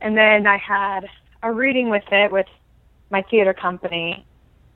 And 0.01 0.17
then 0.17 0.47
I 0.47 0.59
had 0.59 1.09
a 1.43 1.51
reading 1.53 1.91
with 1.91 2.05
it 2.11 2.31
with 2.31 2.47
my 3.11 3.23
theater 3.23 3.55
company 3.55 4.25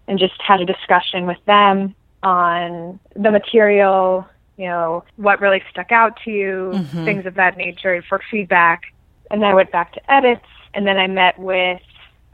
and 0.06 0.18
just 0.18 0.40
had 0.40 0.60
a 0.60 0.64
discussion 0.64 1.26
with 1.26 1.38
them 1.46 1.94
on 2.22 2.98
the 3.14 3.30
material, 3.30 4.26
you 4.56 4.66
know, 4.66 5.04
what 5.16 5.40
really 5.40 5.62
stuck 5.70 5.92
out 5.92 6.18
to 6.24 6.30
you, 6.30 6.72
mm-hmm. 6.74 7.04
things 7.04 7.26
of 7.26 7.34
that 7.34 7.56
nature 7.56 8.02
for 8.08 8.20
feedback. 8.30 8.82
And 9.30 9.42
then 9.42 9.50
I 9.50 9.54
went 9.54 9.70
back 9.70 9.92
to 9.92 10.12
edits, 10.12 10.46
and 10.72 10.86
then 10.86 10.96
I 10.96 11.06
met 11.06 11.38
with 11.38 11.82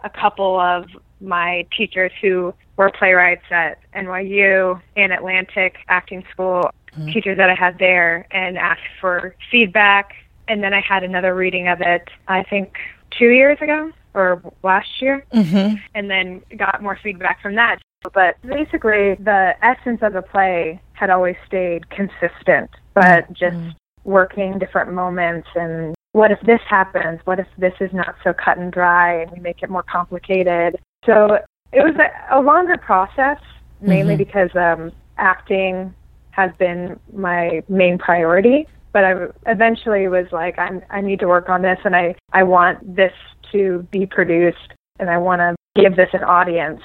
a 0.04 0.10
couple 0.10 0.58
of 0.58 0.86
my 1.20 1.66
teachers 1.76 2.12
who 2.20 2.54
were 2.76 2.90
playwrights 2.90 3.44
at 3.50 3.78
NYU 3.94 4.80
and 4.96 5.12
Atlantic 5.12 5.76
Acting 5.88 6.24
School, 6.32 6.70
mm-hmm. 6.92 7.12
teachers 7.12 7.36
that 7.36 7.50
I 7.50 7.54
had 7.54 7.78
there, 7.78 8.26
and 8.30 8.58
asked 8.58 8.82
for 9.00 9.34
feedback. 9.50 10.14
And 10.48 10.62
then 10.62 10.74
I 10.74 10.80
had 10.80 11.04
another 11.04 11.34
reading 11.34 11.68
of 11.68 11.80
it, 11.80 12.08
I 12.28 12.42
think 12.42 12.74
two 13.18 13.30
years 13.30 13.58
ago 13.60 13.90
or 14.14 14.42
last 14.62 15.00
year, 15.00 15.24
mm-hmm. 15.32 15.76
and 15.94 16.10
then 16.10 16.42
got 16.56 16.82
more 16.82 16.98
feedback 17.02 17.40
from 17.42 17.54
that. 17.56 17.78
But 18.12 18.36
basically, 18.42 19.14
the 19.14 19.54
essence 19.62 20.00
of 20.02 20.12
the 20.12 20.22
play 20.22 20.80
had 20.92 21.10
always 21.10 21.36
stayed 21.46 21.88
consistent, 21.90 22.70
but 22.92 23.28
just 23.32 23.56
mm-hmm. 23.56 23.70
working 24.04 24.58
different 24.58 24.92
moments 24.92 25.48
and 25.54 25.94
what 26.14 26.30
if 26.30 26.38
this 26.46 26.60
happens? 26.68 27.18
What 27.24 27.40
if 27.40 27.48
this 27.58 27.72
is 27.80 27.90
not 27.92 28.14
so 28.22 28.32
cut 28.32 28.56
and 28.56 28.72
dry 28.72 29.22
and 29.22 29.32
we 29.32 29.40
make 29.40 29.64
it 29.64 29.68
more 29.68 29.82
complicated? 29.82 30.80
So 31.04 31.38
it 31.74 31.84
was 31.84 31.94
a, 31.96 32.38
a 32.38 32.40
longer 32.40 32.76
process, 32.76 33.38
mainly 33.80 34.14
mm-hmm. 34.14 34.24
because 34.24 34.50
um, 34.54 34.92
acting 35.18 35.92
has 36.30 36.50
been 36.58 36.98
my 37.12 37.62
main 37.68 37.98
priority. 37.98 38.66
But 38.92 39.04
I 39.04 39.26
eventually 39.46 40.06
was 40.06 40.26
like, 40.30 40.56
I'm, 40.58 40.80
I 40.90 41.00
need 41.00 41.18
to 41.20 41.26
work 41.26 41.48
on 41.48 41.62
this, 41.62 41.78
and 41.84 41.96
I, 41.96 42.14
I 42.32 42.44
want 42.44 42.94
this 42.94 43.12
to 43.50 43.86
be 43.90 44.06
produced, 44.06 44.72
and 45.00 45.10
I 45.10 45.18
want 45.18 45.40
to 45.40 45.56
give 45.80 45.96
this 45.96 46.10
an 46.12 46.22
audience. 46.22 46.80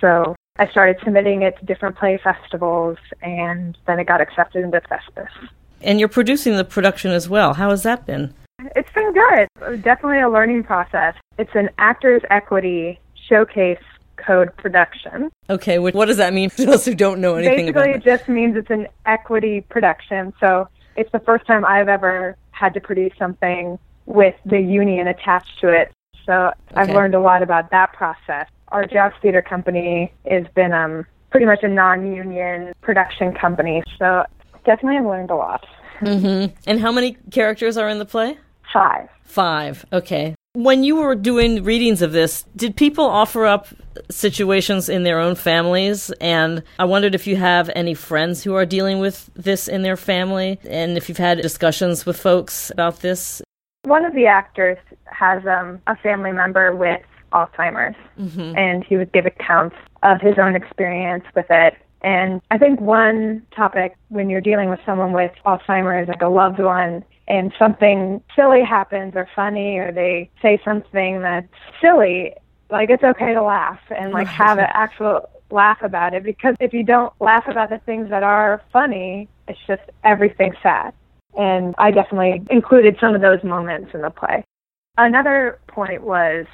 So 0.00 0.36
I 0.58 0.68
started 0.68 0.96
submitting 1.02 1.42
it 1.42 1.58
to 1.58 1.64
different 1.64 1.96
play 1.96 2.20
festivals, 2.22 2.98
and 3.22 3.78
then 3.86 3.98
it 3.98 4.06
got 4.06 4.20
accepted 4.20 4.62
into 4.62 4.80
Thespis. 4.82 5.28
And 5.80 5.98
you're 5.98 6.08
producing 6.08 6.56
the 6.56 6.64
production 6.64 7.12
as 7.12 7.28
well. 7.30 7.54
How 7.54 7.70
has 7.70 7.82
that 7.82 8.04
been? 8.04 8.34
It's 8.76 8.92
been 8.94 9.12
good. 9.12 9.82
Definitely 9.82 10.20
a 10.20 10.28
learning 10.28 10.64
process. 10.64 11.14
It's 11.38 11.54
an 11.54 11.70
Actors 11.78 12.22
Equity 12.30 13.00
Showcase 13.28 13.78
Code 14.26 14.56
production. 14.56 15.30
Okay, 15.50 15.78
what 15.78 16.06
does 16.06 16.16
that 16.16 16.32
mean 16.32 16.50
for 16.50 16.64
those 16.64 16.84
who 16.84 16.94
don't 16.94 17.20
know 17.20 17.34
anything 17.34 17.66
Basically, 17.66 17.70
about 17.70 17.88
it? 17.90 17.96
it 17.96 18.04
just 18.04 18.28
means 18.28 18.56
it's 18.56 18.70
an 18.70 18.88
equity 19.06 19.60
production. 19.60 20.32
So 20.40 20.68
it's 20.96 21.10
the 21.12 21.20
first 21.20 21.46
time 21.46 21.64
I've 21.64 21.88
ever 21.88 22.36
had 22.52 22.74
to 22.74 22.80
produce 22.80 23.12
something 23.18 23.78
with 24.06 24.34
the 24.44 24.60
union 24.60 25.08
attached 25.08 25.60
to 25.60 25.68
it. 25.68 25.92
So 26.26 26.32
okay. 26.32 26.52
I've 26.74 26.90
learned 26.90 27.14
a 27.14 27.20
lot 27.20 27.42
about 27.42 27.70
that 27.70 27.92
process. 27.92 28.46
Our 28.68 28.86
jazz 28.86 29.12
theater 29.20 29.42
company 29.42 30.12
has 30.28 30.46
been 30.54 30.72
um, 30.72 31.06
pretty 31.30 31.46
much 31.46 31.62
a 31.62 31.68
non-union 31.68 32.72
production 32.80 33.34
company. 33.34 33.82
So 33.98 34.24
definitely 34.64 34.98
I've 34.98 35.06
learned 35.06 35.30
a 35.30 35.36
lot. 35.36 35.66
Mm-hmm. 36.00 36.54
And 36.66 36.80
how 36.80 36.92
many 36.92 37.16
characters 37.30 37.76
are 37.76 37.88
in 37.88 37.98
the 37.98 38.04
play? 38.04 38.38
Five. 38.72 39.08
Five. 39.22 39.84
Okay. 39.92 40.34
When 40.56 40.84
you 40.84 40.94
were 40.94 41.16
doing 41.16 41.64
readings 41.64 42.00
of 42.00 42.12
this, 42.12 42.44
did 42.54 42.76
people 42.76 43.06
offer 43.06 43.44
up 43.44 43.66
situations 44.08 44.88
in 44.88 45.02
their 45.02 45.18
own 45.18 45.34
families? 45.34 46.12
And 46.20 46.62
I 46.78 46.84
wondered 46.84 47.16
if 47.16 47.26
you 47.26 47.34
have 47.34 47.72
any 47.74 47.94
friends 47.94 48.44
who 48.44 48.54
are 48.54 48.64
dealing 48.64 49.00
with 49.00 49.28
this 49.34 49.66
in 49.66 49.82
their 49.82 49.96
family, 49.96 50.60
and 50.62 50.96
if 50.96 51.08
you've 51.08 51.18
had 51.18 51.42
discussions 51.42 52.06
with 52.06 52.16
folks 52.16 52.70
about 52.70 53.00
this. 53.00 53.42
One 53.82 54.04
of 54.04 54.14
the 54.14 54.26
actors 54.26 54.78
has 55.06 55.44
um, 55.44 55.80
a 55.88 55.96
family 55.96 56.30
member 56.30 56.72
with 56.76 57.02
Alzheimer's, 57.32 57.96
mm-hmm. 58.16 58.56
and 58.56 58.84
he 58.84 58.96
would 58.96 59.10
give 59.10 59.26
accounts 59.26 59.74
of 60.04 60.20
his 60.20 60.38
own 60.38 60.54
experience 60.54 61.24
with 61.34 61.46
it. 61.50 61.74
And 62.02 62.40
I 62.52 62.58
think 62.58 62.80
one 62.80 63.44
topic 63.56 63.96
when 64.08 64.30
you're 64.30 64.40
dealing 64.40 64.70
with 64.70 64.78
someone 64.86 65.12
with 65.12 65.32
Alzheimer's, 65.44 66.06
like 66.06 66.22
a 66.22 66.28
loved 66.28 66.60
one, 66.60 67.02
and 67.26 67.52
something 67.58 68.22
silly 68.36 68.62
happens 68.62 69.14
or 69.16 69.28
funny, 69.34 69.78
or 69.78 69.92
they 69.92 70.30
say 70.42 70.60
something 70.64 71.22
that's 71.22 71.48
silly, 71.80 72.34
like 72.70 72.90
it's 72.90 73.02
okay 73.02 73.34
to 73.34 73.42
laugh 73.42 73.80
and 73.96 74.12
like 74.12 74.26
have 74.28 74.58
an 74.58 74.66
actual 74.70 75.28
laugh 75.50 75.78
about 75.82 76.14
it 76.14 76.24
because 76.24 76.56
if 76.60 76.72
you 76.72 76.82
don't 76.82 77.12
laugh 77.20 77.44
about 77.46 77.70
the 77.70 77.78
things 77.86 78.10
that 78.10 78.22
are 78.22 78.62
funny, 78.72 79.28
it's 79.48 79.58
just 79.66 79.82
everything 80.02 80.52
sad. 80.62 80.92
And 81.36 81.74
I 81.78 81.90
definitely 81.90 82.42
included 82.50 82.96
some 83.00 83.14
of 83.14 83.20
those 83.20 83.42
moments 83.42 83.90
in 83.94 84.02
the 84.02 84.10
play. 84.10 84.44
Another 84.96 85.58
point 85.66 86.02
was 86.02 86.46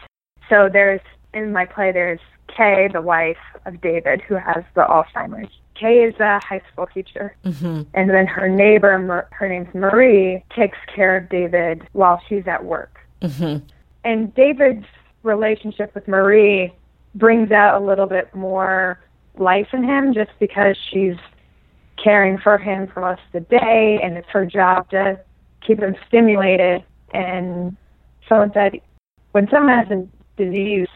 so 0.48 0.68
there's 0.72 1.00
in 1.34 1.52
my 1.52 1.64
play 1.64 1.92
there's 1.92 2.20
Kay, 2.56 2.88
the 2.92 3.00
wife 3.00 3.36
of 3.64 3.80
David, 3.80 4.20
who 4.20 4.34
has 4.34 4.64
the 4.74 4.82
Alzheimer's. 4.82 5.52
Kay 5.80 6.04
is 6.04 6.14
a 6.20 6.38
high 6.40 6.60
school 6.70 6.86
teacher, 6.92 7.34
mm-hmm. 7.44 7.82
and 7.94 8.10
then 8.10 8.26
her 8.26 8.48
neighbor, 8.48 9.26
her 9.30 9.48
name's 9.48 9.74
Marie, 9.74 10.44
takes 10.54 10.76
care 10.94 11.16
of 11.16 11.28
David 11.30 11.88
while 11.92 12.20
she's 12.28 12.46
at 12.46 12.64
work. 12.64 12.98
Mm-hmm. 13.22 13.66
And 14.04 14.34
David's 14.34 14.86
relationship 15.22 15.94
with 15.94 16.06
Marie 16.06 16.72
brings 17.14 17.50
out 17.50 17.80
a 17.80 17.84
little 17.84 18.06
bit 18.06 18.34
more 18.34 19.00
life 19.38 19.68
in 19.72 19.82
him, 19.82 20.12
just 20.12 20.30
because 20.38 20.76
she's 20.90 21.16
caring 22.02 22.38
for 22.38 22.58
him 22.58 22.86
for 22.86 23.00
most 23.00 23.22
of 23.32 23.32
the 23.32 23.58
day, 23.58 24.00
and 24.02 24.16
it's 24.16 24.28
her 24.28 24.44
job 24.44 24.90
to 24.90 25.18
keep 25.66 25.80
him 25.80 25.94
stimulated. 26.08 26.84
And 27.14 27.76
so 28.28 28.50
that 28.54 28.74
when 29.32 29.48
someone 29.50 29.78
has 29.78 29.90
a 29.90 30.06
disease, 30.36 30.88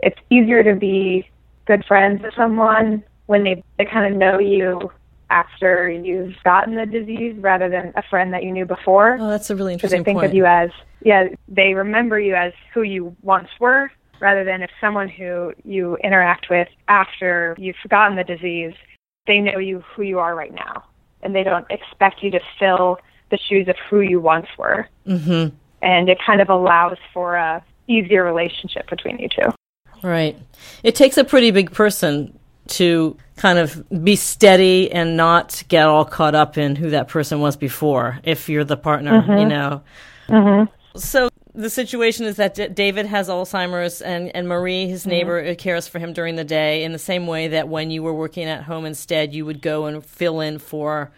it's 0.00 0.18
easier 0.30 0.62
to 0.62 0.74
be 0.74 1.28
good 1.66 1.84
friends 1.84 2.22
with 2.22 2.34
someone 2.34 3.04
when 3.30 3.44
they, 3.44 3.62
they 3.78 3.84
kind 3.84 4.12
of 4.12 4.18
know 4.18 4.40
you 4.40 4.90
after 5.30 5.88
you've 5.88 6.34
gotten 6.42 6.74
the 6.74 6.84
disease 6.84 7.36
rather 7.38 7.68
than 7.68 7.92
a 7.94 8.02
friend 8.10 8.34
that 8.34 8.42
you 8.42 8.50
knew 8.50 8.66
before. 8.66 9.18
Oh, 9.20 9.30
that's 9.30 9.50
a 9.50 9.54
really 9.54 9.72
interesting 9.72 10.00
Because 10.00 10.04
they 10.04 10.10
think 10.10 10.18
point. 10.18 10.30
of 10.32 10.34
you 10.34 10.46
as, 10.46 10.70
yeah, 11.04 11.28
they 11.46 11.74
remember 11.74 12.18
you 12.18 12.34
as 12.34 12.52
who 12.74 12.82
you 12.82 13.14
once 13.22 13.48
were 13.60 13.88
rather 14.18 14.42
than 14.42 14.62
if 14.62 14.70
someone 14.80 15.08
who 15.08 15.52
you 15.64 15.96
interact 16.02 16.50
with 16.50 16.66
after 16.88 17.54
you've 17.56 17.76
forgotten 17.80 18.16
the 18.16 18.24
disease, 18.24 18.74
they 19.28 19.38
know 19.38 19.60
you 19.60 19.84
who 19.94 20.02
you 20.02 20.18
are 20.18 20.34
right 20.34 20.52
now. 20.52 20.82
And 21.22 21.32
they 21.32 21.44
don't 21.44 21.70
expect 21.70 22.24
you 22.24 22.32
to 22.32 22.40
fill 22.58 22.98
the 23.30 23.38
shoes 23.38 23.68
of 23.68 23.76
who 23.88 24.00
you 24.00 24.18
once 24.18 24.48
were. 24.58 24.88
Mm-hmm. 25.06 25.54
And 25.82 26.08
it 26.08 26.18
kind 26.26 26.40
of 26.40 26.48
allows 26.48 26.98
for 27.14 27.36
a 27.36 27.64
easier 27.86 28.24
relationship 28.24 28.90
between 28.90 29.20
you 29.20 29.28
two. 29.28 29.52
Right. 30.02 30.36
It 30.82 30.96
takes 30.96 31.16
a 31.16 31.22
pretty 31.22 31.52
big 31.52 31.70
person 31.70 32.36
to 32.70 33.16
kind 33.36 33.58
of 33.58 33.88
be 34.04 34.16
steady 34.16 34.90
and 34.92 35.16
not 35.16 35.62
get 35.68 35.86
all 35.86 36.04
caught 36.04 36.34
up 36.34 36.58
in 36.58 36.76
who 36.76 36.90
that 36.90 37.08
person 37.08 37.40
was 37.40 37.56
before 37.56 38.18
if 38.22 38.48
you're 38.48 38.64
the 38.64 38.76
partner, 38.76 39.22
mm-hmm. 39.22 39.38
you 39.38 39.46
know. 39.46 39.82
Mm-hmm. 40.28 40.98
So 40.98 41.30
the 41.54 41.70
situation 41.70 42.26
is 42.26 42.36
that 42.36 42.54
D- 42.54 42.68
David 42.68 43.06
has 43.06 43.28
Alzheimer's 43.28 44.02
and, 44.02 44.34
and 44.34 44.48
Marie, 44.48 44.86
his 44.86 45.02
mm-hmm. 45.02 45.10
neighbor, 45.10 45.42
mm-hmm. 45.42 45.54
cares 45.54 45.88
for 45.88 45.98
him 45.98 46.12
during 46.12 46.36
the 46.36 46.44
day 46.44 46.84
in 46.84 46.92
the 46.92 46.98
same 46.98 47.26
way 47.26 47.48
that 47.48 47.68
when 47.68 47.90
you 47.90 48.02
were 48.02 48.14
working 48.14 48.44
at 48.44 48.64
home 48.64 48.84
instead, 48.84 49.34
you 49.34 49.44
would 49.46 49.62
go 49.62 49.86
and 49.86 50.04
fill 50.04 50.40
in 50.40 50.58
for 50.58 51.10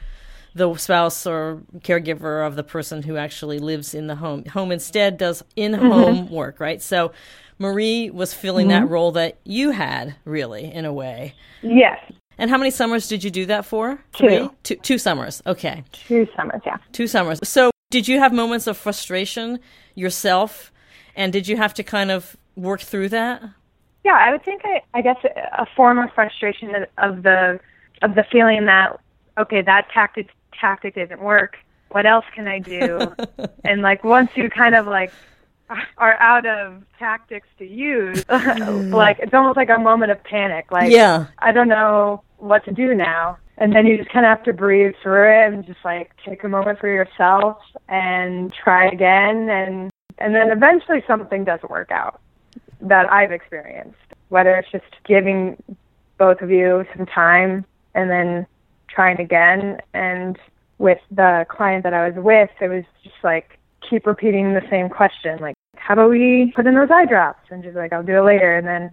the 0.54 0.74
spouse 0.76 1.26
or 1.26 1.62
caregiver 1.78 2.46
of 2.46 2.56
the 2.56 2.62
person 2.62 3.02
who 3.02 3.16
actually 3.16 3.58
lives 3.58 3.94
in 3.94 4.06
the 4.06 4.16
home. 4.16 4.44
Home 4.46 4.70
instead 4.70 5.16
does 5.16 5.42
in 5.56 5.72
home 5.72 6.26
mm-hmm. 6.26 6.34
work, 6.34 6.60
right? 6.60 6.80
So 6.82 7.12
Marie 7.58 8.10
was 8.10 8.34
filling 8.34 8.68
mm-hmm. 8.68 8.84
that 8.84 8.90
role 8.90 9.12
that 9.12 9.38
you 9.44 9.70
had, 9.70 10.16
really, 10.24 10.72
in 10.72 10.84
a 10.84 10.92
way. 10.92 11.34
Yes. 11.62 11.98
And 12.38 12.50
how 12.50 12.58
many 12.58 12.70
summers 12.70 13.08
did 13.08 13.22
you 13.22 13.30
do 13.30 13.46
that 13.46 13.64
for? 13.64 14.02
Two. 14.14 14.52
Two, 14.62 14.76
two 14.76 14.98
summers. 14.98 15.42
Okay. 15.46 15.84
Two 15.92 16.26
summers, 16.36 16.62
yeah. 16.64 16.78
Two 16.92 17.06
summers. 17.06 17.38
So, 17.46 17.70
did 17.90 18.08
you 18.08 18.18
have 18.18 18.32
moments 18.32 18.66
of 18.66 18.76
frustration 18.76 19.60
yourself? 19.94 20.72
And 21.14 21.32
did 21.32 21.46
you 21.46 21.56
have 21.56 21.74
to 21.74 21.82
kind 21.82 22.10
of 22.10 22.36
work 22.56 22.80
through 22.80 23.10
that? 23.10 23.42
Yeah, 24.04 24.18
I 24.18 24.30
would 24.32 24.44
think 24.44 24.62
I, 24.64 24.82
I 24.94 25.02
guess 25.02 25.16
a 25.24 25.66
form 25.76 25.98
of 25.98 26.12
frustration 26.14 26.86
of 26.98 27.22
the 27.22 27.60
of 28.00 28.14
the 28.14 28.24
feeling 28.32 28.66
that 28.66 28.98
okay, 29.38 29.62
that 29.62 29.88
tactic 29.92 30.30
tactic 30.58 30.94
didn't 30.94 31.20
work. 31.20 31.56
What 31.90 32.06
else 32.06 32.24
can 32.34 32.48
I 32.48 32.58
do? 32.58 33.14
and 33.64 33.82
like 33.82 34.02
once 34.02 34.30
you 34.34 34.50
kind 34.50 34.74
of 34.74 34.86
like 34.86 35.12
are 35.98 36.14
out 36.14 36.46
of 36.46 36.82
tactics 36.98 37.48
to 37.58 37.66
use, 37.66 38.24
like 38.28 39.18
it's 39.20 39.34
almost 39.34 39.56
like 39.56 39.70
a 39.70 39.78
moment 39.78 40.12
of 40.12 40.22
panic. 40.24 40.70
Like, 40.70 40.90
yeah, 40.90 41.26
I 41.38 41.52
don't 41.52 41.68
know 41.68 42.22
what 42.38 42.64
to 42.64 42.72
do 42.72 42.94
now. 42.94 43.38
And 43.58 43.74
then 43.74 43.86
you 43.86 43.96
just 43.96 44.10
kind 44.10 44.26
of 44.26 44.30
have 44.30 44.44
to 44.44 44.52
breathe 44.52 44.94
through 45.02 45.30
it 45.30 45.52
and 45.52 45.64
just 45.64 45.78
like 45.84 46.10
take 46.26 46.42
a 46.42 46.48
moment 46.48 46.80
for 46.80 46.88
yourself 46.88 47.58
and 47.88 48.52
try 48.52 48.88
again. 48.88 49.48
And, 49.48 49.90
and 50.18 50.34
then 50.34 50.50
eventually 50.50 51.04
something 51.06 51.44
doesn't 51.44 51.70
work 51.70 51.90
out 51.90 52.20
that 52.80 53.12
I've 53.12 53.30
experienced, 53.30 53.98
whether 54.30 54.56
it's 54.56 54.70
just 54.72 54.84
giving 55.04 55.62
both 56.18 56.40
of 56.40 56.50
you 56.50 56.84
some 56.96 57.06
time 57.06 57.64
and 57.94 58.10
then 58.10 58.46
trying 58.88 59.20
again. 59.20 59.80
And 59.94 60.38
with 60.78 60.98
the 61.10 61.46
client 61.48 61.84
that 61.84 61.94
I 61.94 62.08
was 62.08 62.16
with, 62.16 62.50
it 62.60 62.68
was 62.68 62.84
just 63.04 63.16
like 63.22 63.58
keep 63.88 64.06
repeating 64.06 64.54
the 64.54 64.62
same 64.70 64.88
question, 64.88 65.38
like, 65.40 65.54
how 65.76 65.94
about 65.94 66.10
we 66.10 66.52
put 66.54 66.66
in 66.66 66.74
those 66.74 66.90
eye 66.90 67.06
drops? 67.06 67.50
And 67.50 67.64
she's 67.64 67.74
like, 67.74 67.92
I'll 67.92 68.02
do 68.02 68.18
it 68.18 68.22
later. 68.22 68.56
And 68.56 68.66
then 68.66 68.90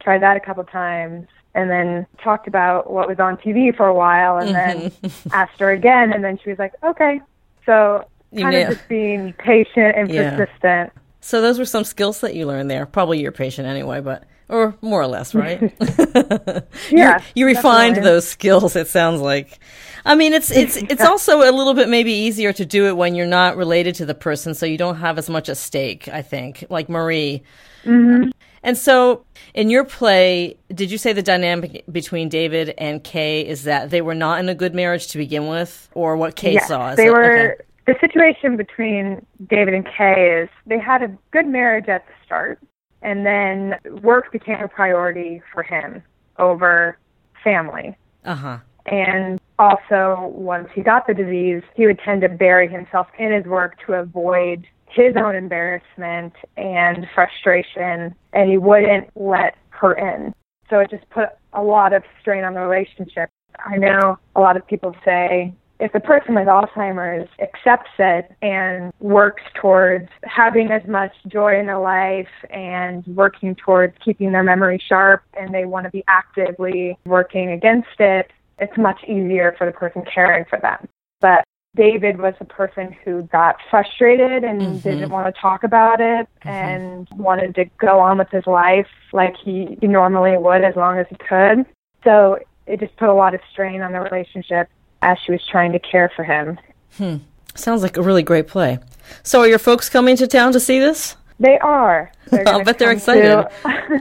try 0.00 0.18
that 0.18 0.36
a 0.36 0.40
couple 0.40 0.64
times. 0.64 1.26
and 1.54 1.70
then 1.70 2.06
talked 2.22 2.48
about 2.48 2.90
what 2.90 3.08
was 3.08 3.20
on 3.20 3.36
TV 3.36 3.74
for 3.76 3.86
a 3.86 3.94
while 3.94 4.38
and 4.38 4.54
then 4.54 4.90
mm-hmm. 4.90 5.28
asked 5.32 5.60
her 5.60 5.70
again 5.70 6.12
and 6.12 6.24
then 6.24 6.36
she 6.42 6.50
was 6.50 6.58
like, 6.58 6.72
okay. 6.82 7.20
So 7.64 8.04
kind 8.36 8.56
of 8.56 8.76
just 8.76 8.88
being 8.88 9.32
patient 9.34 9.96
and 9.96 10.10
yeah. 10.10 10.36
persistent. 10.36 10.92
So 11.20 11.40
those 11.40 11.58
were 11.58 11.64
some 11.64 11.84
skills 11.84 12.20
that 12.20 12.34
you 12.34 12.46
learned 12.46 12.70
there. 12.70 12.86
Probably 12.86 13.20
you're 13.20 13.32
patient 13.32 13.66
anyway, 13.66 14.00
but 14.00 14.24
or 14.48 14.74
more 14.82 15.00
or 15.00 15.06
less, 15.06 15.34
right? 15.34 15.60
yeah, 16.90 17.22
you 17.34 17.46
refined 17.46 17.94
definitely. 17.94 18.02
those 18.02 18.28
skills. 18.28 18.76
It 18.76 18.88
sounds 18.88 19.20
like. 19.20 19.58
I 20.04 20.14
mean, 20.14 20.34
it's 20.34 20.50
it's 20.50 20.76
it's 20.76 21.02
also 21.02 21.38
a 21.38 21.52
little 21.52 21.72
bit 21.74 21.88
maybe 21.88 22.12
easier 22.12 22.52
to 22.52 22.66
do 22.66 22.86
it 22.88 22.96
when 22.96 23.14
you're 23.14 23.26
not 23.26 23.56
related 23.56 23.94
to 23.96 24.06
the 24.06 24.14
person, 24.14 24.54
so 24.54 24.66
you 24.66 24.76
don't 24.76 24.96
have 24.96 25.16
as 25.16 25.30
much 25.30 25.48
at 25.48 25.56
stake. 25.56 26.08
I 26.08 26.20
think, 26.20 26.64
like 26.68 26.88
Marie. 26.88 27.42
Mm-hmm. 27.84 28.30
And 28.62 28.78
so, 28.78 29.24
in 29.52 29.68
your 29.70 29.84
play, 29.84 30.56
did 30.74 30.90
you 30.90 30.98
say 30.98 31.12
the 31.12 31.22
dynamic 31.22 31.84
between 31.90 32.28
David 32.28 32.74
and 32.78 33.04
Kay 33.04 33.46
is 33.46 33.64
that 33.64 33.90
they 33.90 34.00
were 34.00 34.14
not 34.14 34.40
in 34.40 34.48
a 34.48 34.54
good 34.54 34.74
marriage 34.74 35.08
to 35.08 35.18
begin 35.18 35.48
with, 35.48 35.88
or 35.94 36.16
what 36.16 36.36
Kay 36.36 36.54
yes, 36.54 36.68
saw? 36.68 36.94
they 36.94 37.06
it? 37.06 37.10
were. 37.10 37.52
Okay. 37.52 37.62
The 37.86 37.94
situation 38.00 38.56
between 38.56 39.24
David 39.50 39.74
and 39.74 39.86
Kay 39.86 40.42
is 40.42 40.48
they 40.66 40.78
had 40.78 41.02
a 41.02 41.08
good 41.32 41.46
marriage 41.46 41.88
at 41.88 42.06
the 42.06 42.12
start, 42.24 42.58
and 43.02 43.26
then 43.26 43.76
work 44.02 44.32
became 44.32 44.60
a 44.60 44.68
priority 44.68 45.42
for 45.52 45.62
him 45.62 46.02
over 46.38 46.98
family. 47.42 47.94
Uh 48.24 48.34
huh. 48.34 48.58
And 48.86 49.40
also, 49.58 50.32
once 50.34 50.68
he 50.74 50.82
got 50.82 51.06
the 51.06 51.14
disease, 51.14 51.62
he 51.74 51.86
would 51.86 51.98
tend 52.00 52.22
to 52.22 52.28
bury 52.28 52.68
himself 52.68 53.06
in 53.18 53.32
his 53.32 53.44
work 53.44 53.76
to 53.86 53.94
avoid 53.94 54.66
his 54.88 55.16
own 55.16 55.34
embarrassment 55.34 56.34
and 56.56 57.06
frustration, 57.14 58.14
and 58.32 58.50
he 58.50 58.58
wouldn't 58.58 59.08
let 59.16 59.56
her 59.70 59.94
in. 59.94 60.34
So 60.70 60.80
it 60.80 60.90
just 60.90 61.08
put 61.10 61.30
a 61.52 61.62
lot 61.62 61.92
of 61.92 62.02
strain 62.20 62.44
on 62.44 62.54
the 62.54 62.60
relationship. 62.60 63.30
I 63.58 63.76
know 63.76 64.18
a 64.36 64.40
lot 64.40 64.56
of 64.56 64.66
people 64.66 64.94
say 65.04 65.54
if 65.80 65.92
the 65.92 66.00
person 66.00 66.34
with 66.34 66.46
Alzheimer's 66.46 67.28
accepts 67.40 67.90
it 67.98 68.32
and 68.42 68.92
works 69.00 69.42
towards 69.54 70.08
having 70.22 70.70
as 70.70 70.86
much 70.86 71.12
joy 71.26 71.58
in 71.58 71.66
their 71.66 71.78
life 71.78 72.28
and 72.50 73.04
working 73.08 73.54
towards 73.56 73.94
keeping 74.04 74.32
their 74.32 74.42
memory 74.42 74.80
sharp 74.88 75.22
and 75.38 75.52
they 75.52 75.64
want 75.64 75.84
to 75.84 75.90
be 75.90 76.04
actively 76.06 76.96
working 77.04 77.50
against 77.50 77.98
it, 77.98 78.30
it's 78.58 78.76
much 78.76 79.02
easier 79.04 79.54
for 79.58 79.66
the 79.66 79.72
person 79.72 80.04
caring 80.12 80.44
for 80.44 80.58
them. 80.58 80.88
But 81.20 81.44
David 81.76 82.18
was 82.18 82.34
a 82.40 82.44
person 82.44 82.96
who 83.04 83.22
got 83.24 83.56
frustrated 83.68 84.44
and 84.44 84.60
mm-hmm. 84.60 84.76
didn't 84.78 85.10
want 85.10 85.34
to 85.34 85.40
talk 85.40 85.64
about 85.64 86.00
it 86.00 86.28
mm-hmm. 86.40 86.48
and 86.48 87.08
wanted 87.16 87.54
to 87.56 87.64
go 87.78 87.98
on 87.98 88.18
with 88.18 88.30
his 88.30 88.46
life 88.46 88.86
like 89.12 89.36
he, 89.36 89.76
he 89.80 89.86
normally 89.86 90.36
would 90.38 90.62
as 90.62 90.76
long 90.76 90.98
as 90.98 91.06
he 91.08 91.16
could. 91.16 91.66
So 92.04 92.38
it 92.66 92.80
just 92.80 92.96
put 92.96 93.08
a 93.08 93.14
lot 93.14 93.34
of 93.34 93.40
strain 93.50 93.82
on 93.82 93.92
the 93.92 94.00
relationship 94.00 94.68
as 95.02 95.18
she 95.24 95.32
was 95.32 95.44
trying 95.50 95.72
to 95.72 95.78
care 95.78 96.10
for 96.14 96.24
him. 96.24 96.58
Hmm. 96.96 97.16
Sounds 97.54 97.82
like 97.82 97.96
a 97.96 98.02
really 98.02 98.22
great 98.22 98.46
play. 98.46 98.78
So 99.22 99.40
are 99.40 99.48
your 99.48 99.58
folks 99.58 99.88
coming 99.88 100.16
to 100.16 100.26
town 100.26 100.52
to 100.52 100.60
see 100.60 100.78
this? 100.78 101.16
They 101.40 101.58
are. 101.58 102.12
I'll 102.46 102.64
bet 102.64 102.78
they're 102.78 102.92
excited. 102.92 103.46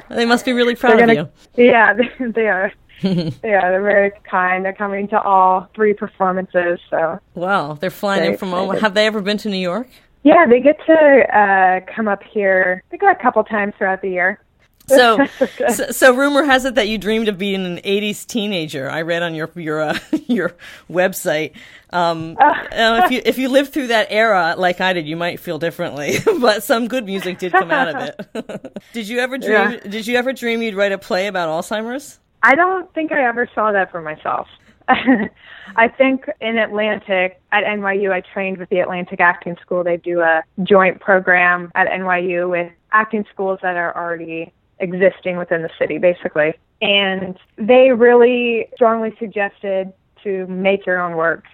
they 0.09 0.25
must 0.25 0.45
be 0.45 0.53
really 0.53 0.75
proud 0.83 0.99
gonna, 0.99 1.21
of 1.21 1.29
you. 1.57 1.65
Yeah, 1.65 1.93
they 2.19 2.47
are. 2.47 2.71
yeah, 3.43 3.69
they're 3.69 3.81
very 3.81 4.11
kind. 4.29 4.63
They're 4.63 4.73
coming 4.73 5.07
to 5.09 5.21
all 5.21 5.69
three 5.75 5.93
performances. 5.93 6.79
So 6.89 7.19
wow, 7.35 7.73
they're 7.73 7.89
flying 7.89 8.31
in 8.31 8.37
from 8.37 8.53
Omaha. 8.53 8.79
Have 8.79 8.93
they 8.93 9.05
ever 9.07 9.21
been 9.21 9.37
to 9.39 9.49
New 9.49 9.57
York? 9.57 9.87
Yeah, 10.23 10.45
they 10.47 10.61
get 10.61 10.77
to 10.85 11.37
uh, 11.37 11.93
come 11.93 12.07
up 12.07 12.23
here. 12.23 12.81
They 12.89 12.97
go 12.97 13.11
a 13.11 13.15
couple 13.15 13.43
times 13.43 13.73
throughout 13.77 14.01
the 14.01 14.09
year. 14.09 14.39
So, 14.89 15.25
so, 15.69 15.91
so, 15.91 16.13
rumor 16.13 16.43
has 16.43 16.65
it 16.65 16.75
that 16.75 16.89
you 16.89 16.97
dreamed 16.97 17.29
of 17.29 17.37
being 17.37 17.65
an 17.65 17.77
'80s 17.77 18.27
teenager. 18.27 18.89
I 18.89 19.03
read 19.03 19.23
on 19.23 19.33
your 19.33 19.49
your 19.55 19.81
uh, 19.81 19.97
your 20.27 20.55
website. 20.91 21.55
Um, 21.91 22.35
uh, 22.37 23.03
if 23.05 23.11
you 23.11 23.21
if 23.23 23.37
you 23.37 23.47
lived 23.47 23.71
through 23.71 23.87
that 23.87 24.07
era 24.09 24.55
like 24.57 24.81
I 24.81 24.91
did, 24.91 25.07
you 25.07 25.15
might 25.15 25.39
feel 25.39 25.57
differently. 25.57 26.17
but 26.41 26.63
some 26.63 26.89
good 26.89 27.05
music 27.05 27.39
did 27.39 27.53
come 27.53 27.71
out 27.71 27.95
of 27.95 27.95
it. 28.33 28.77
did 28.91 29.07
you 29.07 29.19
ever 29.19 29.37
dream? 29.37 29.51
Yeah. 29.53 29.77
Did 29.77 30.05
you 30.05 30.17
ever 30.17 30.33
dream 30.33 30.61
you'd 30.61 30.75
write 30.75 30.91
a 30.91 30.97
play 30.97 31.27
about 31.27 31.47
Alzheimer's? 31.47 32.19
I 32.43 32.55
don't 32.55 32.93
think 32.93 33.11
I 33.11 33.25
ever 33.25 33.49
saw 33.55 33.71
that 33.71 33.91
for 33.91 34.01
myself. 34.01 34.47
I 34.87 35.87
think 35.87 36.25
in 36.41 36.57
Atlantic 36.57 37.41
at 37.53 37.63
NYU, 37.63 38.11
I 38.11 38.21
trained 38.21 38.57
with 38.57 38.69
the 38.69 38.79
Atlantic 38.79 39.21
Acting 39.21 39.55
School. 39.61 39.83
They 39.83 39.97
do 39.97 40.19
a 40.19 40.43
joint 40.63 40.99
program 40.99 41.71
at 41.73 41.87
NYU 41.87 42.49
with 42.49 42.71
acting 42.91 43.25
schools 43.33 43.59
that 43.61 43.77
are 43.77 43.95
already 43.95 44.53
existing 44.79 45.37
within 45.37 45.61
the 45.61 45.69
city, 45.79 45.97
basically. 45.97 46.53
And 46.81 47.37
they 47.57 47.91
really 47.91 48.67
strongly 48.75 49.15
suggested 49.19 49.93
to 50.23 50.45
make 50.47 50.85
your 50.85 50.99
own 51.01 51.15
work. 51.15 51.45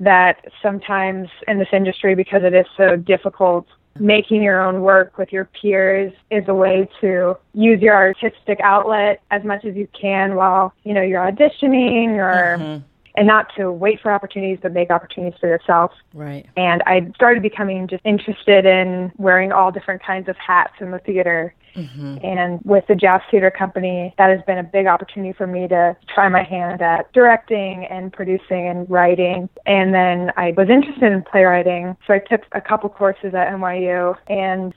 That 0.00 0.44
sometimes 0.62 1.28
in 1.46 1.58
this 1.58 1.68
industry, 1.72 2.14
because 2.14 2.42
it 2.44 2.54
is 2.54 2.66
so 2.76 2.96
difficult, 2.96 3.66
making 4.00 4.42
your 4.42 4.62
own 4.62 4.82
work 4.82 5.18
with 5.18 5.32
your 5.32 5.44
peers 5.44 6.12
is 6.30 6.44
a 6.48 6.54
way 6.54 6.88
to 7.00 7.36
use 7.54 7.80
your 7.80 7.94
artistic 7.94 8.58
outlet 8.62 9.22
as 9.30 9.44
much 9.44 9.64
as 9.64 9.74
you 9.74 9.88
can 9.98 10.34
while 10.34 10.72
you 10.84 10.94
know 10.94 11.02
you're 11.02 11.20
auditioning 11.20 12.16
or 12.16 12.58
mm-hmm 12.58 12.84
and 13.18 13.26
not 13.26 13.52
to 13.56 13.72
wait 13.72 14.00
for 14.00 14.12
opportunities, 14.12 14.60
but 14.62 14.72
make 14.72 14.90
opportunities 14.90 15.38
for 15.40 15.48
yourself. 15.48 15.90
Right. 16.14 16.46
And 16.56 16.82
I 16.86 17.10
started 17.16 17.42
becoming 17.42 17.88
just 17.88 18.06
interested 18.06 18.64
in 18.64 19.10
wearing 19.18 19.50
all 19.50 19.72
different 19.72 20.02
kinds 20.04 20.28
of 20.28 20.36
hats 20.36 20.74
in 20.80 20.92
the 20.92 21.00
theater. 21.00 21.52
Mm-hmm. 21.78 22.18
And 22.22 22.60
with 22.64 22.86
the 22.88 22.94
Jazz 22.94 23.20
Theater 23.30 23.50
Company, 23.50 24.14
that 24.18 24.30
has 24.30 24.44
been 24.46 24.58
a 24.58 24.62
big 24.62 24.86
opportunity 24.86 25.32
for 25.32 25.46
me 25.46 25.68
to 25.68 25.96
try 26.12 26.28
my 26.28 26.42
hand 26.42 26.82
at 26.82 27.12
directing 27.12 27.84
and 27.84 28.12
producing 28.12 28.66
and 28.66 28.88
writing. 28.90 29.48
And 29.64 29.94
then 29.94 30.32
I 30.36 30.52
was 30.56 30.68
interested 30.68 31.12
in 31.12 31.22
playwriting, 31.22 31.96
so 32.06 32.14
I 32.14 32.18
took 32.18 32.42
a 32.52 32.60
couple 32.60 32.88
courses 32.90 33.34
at 33.34 33.52
NYU. 33.52 34.16
And 34.26 34.74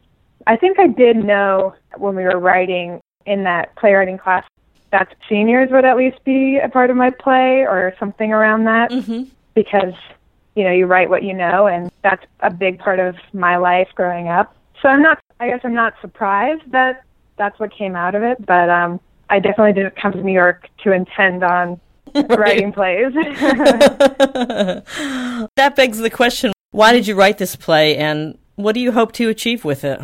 I 0.48 0.56
think 0.56 0.80
I 0.80 0.88
did 0.88 1.18
know 1.18 1.74
when 1.98 2.16
we 2.16 2.24
were 2.24 2.40
writing 2.40 3.02
in 3.26 3.44
that 3.44 3.76
playwriting 3.76 4.18
class 4.18 4.46
that 4.92 5.16
seniors 5.28 5.70
would 5.72 5.86
at 5.86 5.98
least 5.98 6.24
be 6.24 6.58
a 6.58 6.70
part 6.70 6.90
of 6.90 6.98
my 6.98 7.10
play 7.10 7.62
or 7.62 7.94
something 8.00 8.32
around 8.32 8.66
that 8.66 8.92
mm-hmm. 8.92 9.24
because 9.54 9.94
you 10.56 10.64
know 10.64 10.72
you 10.72 10.86
write 10.86 11.10
what 11.10 11.24
you 11.24 11.34
know 11.34 11.68
and 11.68 11.92
that's 12.04 12.26
a 12.42 12.52
big 12.52 12.78
part 12.80 13.00
of 13.00 13.16
my 13.34 13.56
life 13.58 13.88
growing 13.96 14.28
up 14.28 14.56
so 14.82 14.90
i'm 14.90 15.02
not 15.02 15.20
i 15.42 15.48
guess 15.48 15.60
i'm 15.64 15.74
not 15.74 15.94
surprised 16.02 16.64
that 16.72 17.04
that's 17.38 17.60
what 17.60 17.72
came 17.76 17.96
out 17.96 18.16
of 18.16 18.24
it 18.24 18.44
but 18.46 18.70
um 18.70 19.00
i 19.30 19.40
definitely 19.40 19.74
didn't 19.74 19.96
come 19.96 20.12
to 20.14 20.22
new 20.22 20.32
york 20.34 20.70
to 20.84 20.92
intend 20.92 21.44
on 21.44 21.80
writing 22.30 22.72
plays 22.72 23.14
that 25.56 25.74
begs 25.76 25.98
the 26.00 26.10
question 26.10 26.54
why 26.72 26.94
did 26.94 27.06
you 27.08 27.16
write 27.16 27.38
this 27.38 27.56
play 27.56 27.98
and 27.98 28.38
what 28.56 28.74
do 28.74 28.80
you 28.80 28.92
hope 28.94 29.12
to 29.12 29.28
achieve 29.30 29.66
with 29.66 29.84
it 29.84 30.00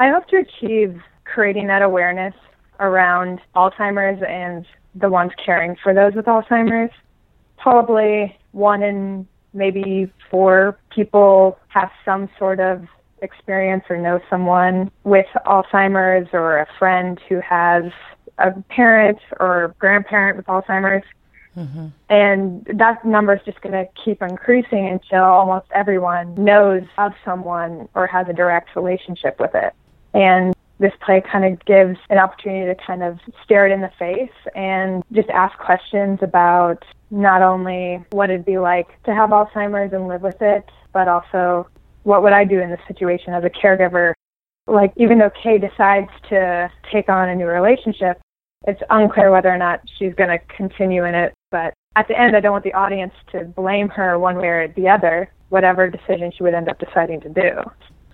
i 0.00 0.10
hope 0.10 0.26
to 0.28 0.36
achieve 0.36 1.00
creating 1.24 1.66
that 1.66 1.82
awareness 1.82 2.34
around 2.80 3.40
Alzheimer's 3.54 4.22
and 4.26 4.66
the 4.94 5.08
ones 5.08 5.32
caring 5.44 5.76
for 5.82 5.94
those 5.94 6.14
with 6.14 6.26
Alzheimer's. 6.26 6.92
Probably 7.58 8.36
one 8.52 8.82
in 8.82 9.26
maybe 9.52 10.12
four 10.30 10.78
people 10.90 11.58
have 11.68 11.90
some 12.04 12.28
sort 12.38 12.60
of 12.60 12.86
experience 13.26 13.84
or 13.90 13.98
know 13.98 14.20
someone 14.30 14.90
with 15.04 15.26
Alzheimer's 15.44 16.28
or 16.32 16.58
a 16.58 16.66
friend 16.78 17.20
who 17.28 17.40
has 17.40 17.84
a 18.38 18.52
parent 18.68 19.18
or 19.40 19.74
grandparent 19.78 20.36
with 20.36 20.46
Alzheimer's. 20.46 21.04
Mm-hmm. 21.56 21.86
And 22.10 22.64
that 22.74 23.04
number 23.04 23.34
is 23.34 23.40
just 23.44 23.60
going 23.62 23.72
to 23.72 23.88
keep 24.04 24.20
increasing 24.22 24.88
until 24.88 25.24
almost 25.24 25.66
everyone 25.74 26.34
knows 26.34 26.84
of 26.98 27.12
someone 27.24 27.88
or 27.94 28.06
has 28.06 28.26
a 28.28 28.32
direct 28.32 28.76
relationship 28.76 29.40
with 29.40 29.54
it. 29.54 29.72
And 30.12 30.54
this 30.78 30.92
play 31.04 31.22
kind 31.22 31.44
of 31.44 31.64
gives 31.64 31.98
an 32.10 32.18
opportunity 32.18 32.66
to 32.66 32.86
kind 32.86 33.02
of 33.02 33.18
stare 33.42 33.66
it 33.66 33.72
in 33.72 33.80
the 33.80 33.90
face 33.98 34.28
and 34.54 35.02
just 35.12 35.30
ask 35.30 35.56
questions 35.58 36.18
about 36.20 36.84
not 37.10 37.40
only 37.40 38.04
what 38.10 38.30
it'd 38.30 38.44
be 38.44 38.58
like 38.58 38.88
to 39.04 39.14
have 39.14 39.30
Alzheimer's 39.30 39.92
and 39.92 40.08
live 40.08 40.22
with 40.22 40.42
it, 40.42 40.68
but 40.92 41.08
also 41.08 41.66
what 42.06 42.22
would 42.22 42.32
I 42.32 42.44
do 42.44 42.60
in 42.60 42.70
this 42.70 42.80
situation 42.86 43.34
as 43.34 43.42
a 43.42 43.50
caregiver. 43.50 44.14
Like, 44.68 44.92
even 44.96 45.18
though 45.18 45.30
Kay 45.42 45.58
decides 45.58 46.08
to 46.28 46.70
take 46.92 47.08
on 47.08 47.28
a 47.28 47.34
new 47.34 47.46
relationship, 47.46 48.20
it's 48.66 48.80
unclear 48.90 49.32
whether 49.32 49.48
or 49.48 49.58
not 49.58 49.80
she's 49.98 50.14
going 50.14 50.30
to 50.30 50.38
continue 50.56 51.04
in 51.04 51.14
it. 51.14 51.34
But 51.50 51.74
at 51.96 52.06
the 52.06 52.18
end, 52.18 52.36
I 52.36 52.40
don't 52.40 52.52
want 52.52 52.64
the 52.64 52.74
audience 52.74 53.12
to 53.32 53.44
blame 53.44 53.88
her 53.88 54.18
one 54.20 54.36
way 54.36 54.46
or 54.46 54.68
the 54.76 54.88
other, 54.88 55.32
whatever 55.48 55.90
decision 55.90 56.32
she 56.36 56.44
would 56.44 56.54
end 56.54 56.68
up 56.68 56.78
deciding 56.78 57.20
to 57.22 57.28
do 57.28 57.50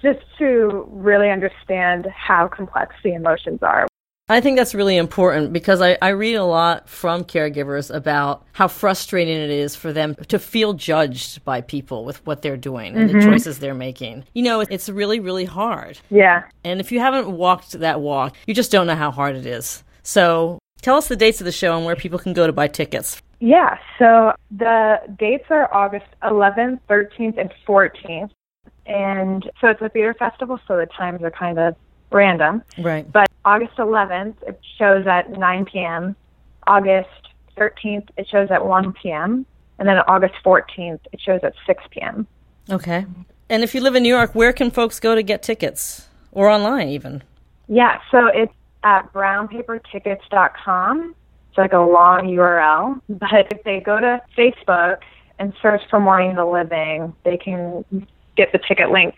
just 0.02 0.20
to 0.38 0.86
really 0.90 1.30
understand 1.30 2.06
how 2.06 2.48
complex 2.48 2.94
the 3.04 3.14
emotions 3.14 3.60
are. 3.62 3.86
I 4.32 4.40
think 4.40 4.56
that's 4.56 4.74
really 4.74 4.96
important 4.96 5.52
because 5.52 5.80
I, 5.80 5.96
I 6.02 6.10
read 6.10 6.34
a 6.34 6.44
lot 6.44 6.88
from 6.88 7.24
caregivers 7.24 7.94
about 7.94 8.44
how 8.52 8.68
frustrating 8.68 9.36
it 9.36 9.50
is 9.50 9.76
for 9.76 9.92
them 9.92 10.14
to 10.28 10.38
feel 10.38 10.72
judged 10.72 11.44
by 11.44 11.60
people 11.60 12.04
with 12.04 12.24
what 12.26 12.42
they're 12.42 12.56
doing 12.56 12.96
and 12.96 13.10
mm-hmm. 13.10 13.20
the 13.20 13.24
choices 13.26 13.58
they're 13.58 13.74
making. 13.74 14.24
You 14.34 14.42
know, 14.42 14.60
it's 14.60 14.88
really, 14.88 15.20
really 15.20 15.44
hard. 15.44 15.98
Yeah. 16.10 16.44
And 16.64 16.80
if 16.80 16.92
you 16.92 17.00
haven't 17.00 17.30
walked 17.30 17.72
that 17.72 18.00
walk, 18.00 18.36
you 18.46 18.54
just 18.54 18.72
don't 18.72 18.86
know 18.86 18.96
how 18.96 19.10
hard 19.10 19.36
it 19.36 19.46
is. 19.46 19.84
So 20.02 20.58
Tell 20.82 20.96
us 20.96 21.06
the 21.06 21.16
dates 21.16 21.40
of 21.40 21.44
the 21.44 21.52
show 21.52 21.76
and 21.76 21.86
where 21.86 21.94
people 21.94 22.18
can 22.18 22.32
go 22.32 22.46
to 22.46 22.52
buy 22.52 22.66
tickets. 22.66 23.22
Yeah, 23.38 23.78
so 23.98 24.32
the 24.50 24.96
dates 25.16 25.44
are 25.48 25.72
August 25.72 26.06
11th, 26.24 26.80
13th, 26.90 27.38
and 27.38 27.52
14th. 27.66 28.30
And 28.86 29.48
so 29.60 29.68
it's 29.68 29.80
a 29.80 29.88
theater 29.88 30.14
festival, 30.14 30.58
so 30.66 30.76
the 30.76 30.86
times 30.86 31.22
are 31.22 31.30
kind 31.30 31.58
of 31.58 31.76
random. 32.10 32.62
Right. 32.78 33.10
But 33.10 33.30
August 33.44 33.76
11th, 33.76 34.34
it 34.46 34.60
shows 34.78 35.06
at 35.06 35.30
9 35.30 35.64
p.m. 35.66 36.16
August 36.66 37.08
13th, 37.56 38.08
it 38.16 38.26
shows 38.28 38.50
at 38.50 38.64
1 38.64 38.92
p.m. 38.94 39.46
And 39.78 39.88
then 39.88 39.98
August 40.06 40.34
14th, 40.44 41.00
it 41.12 41.20
shows 41.20 41.40
at 41.42 41.54
6 41.66 41.84
p.m. 41.90 42.26
Okay. 42.70 43.04
And 43.48 43.62
if 43.62 43.74
you 43.74 43.80
live 43.80 43.96
in 43.96 44.02
New 44.02 44.08
York, 44.08 44.34
where 44.34 44.52
can 44.52 44.70
folks 44.70 45.00
go 45.00 45.14
to 45.14 45.22
get 45.22 45.42
tickets? 45.42 46.08
Or 46.30 46.48
online, 46.48 46.88
even? 46.88 47.22
Yeah, 47.68 48.00
so 48.10 48.26
it's 48.26 48.52
at 48.84 49.12
brownpapertickets.com. 49.12 51.14
It's 51.48 51.58
like 51.58 51.72
a 51.72 51.78
long 51.78 52.28
URL. 52.28 53.00
But 53.08 53.52
if 53.52 53.62
they 53.64 53.80
go 53.80 54.00
to 54.00 54.20
Facebook 54.36 54.98
and 55.38 55.52
search 55.60 55.82
for 55.90 56.00
Mourning 56.00 56.36
the 56.36 56.46
Living, 56.46 57.14
they 57.24 57.36
can 57.36 57.84
get 58.36 58.52
the 58.52 58.58
ticket 58.58 58.90
link 58.90 59.16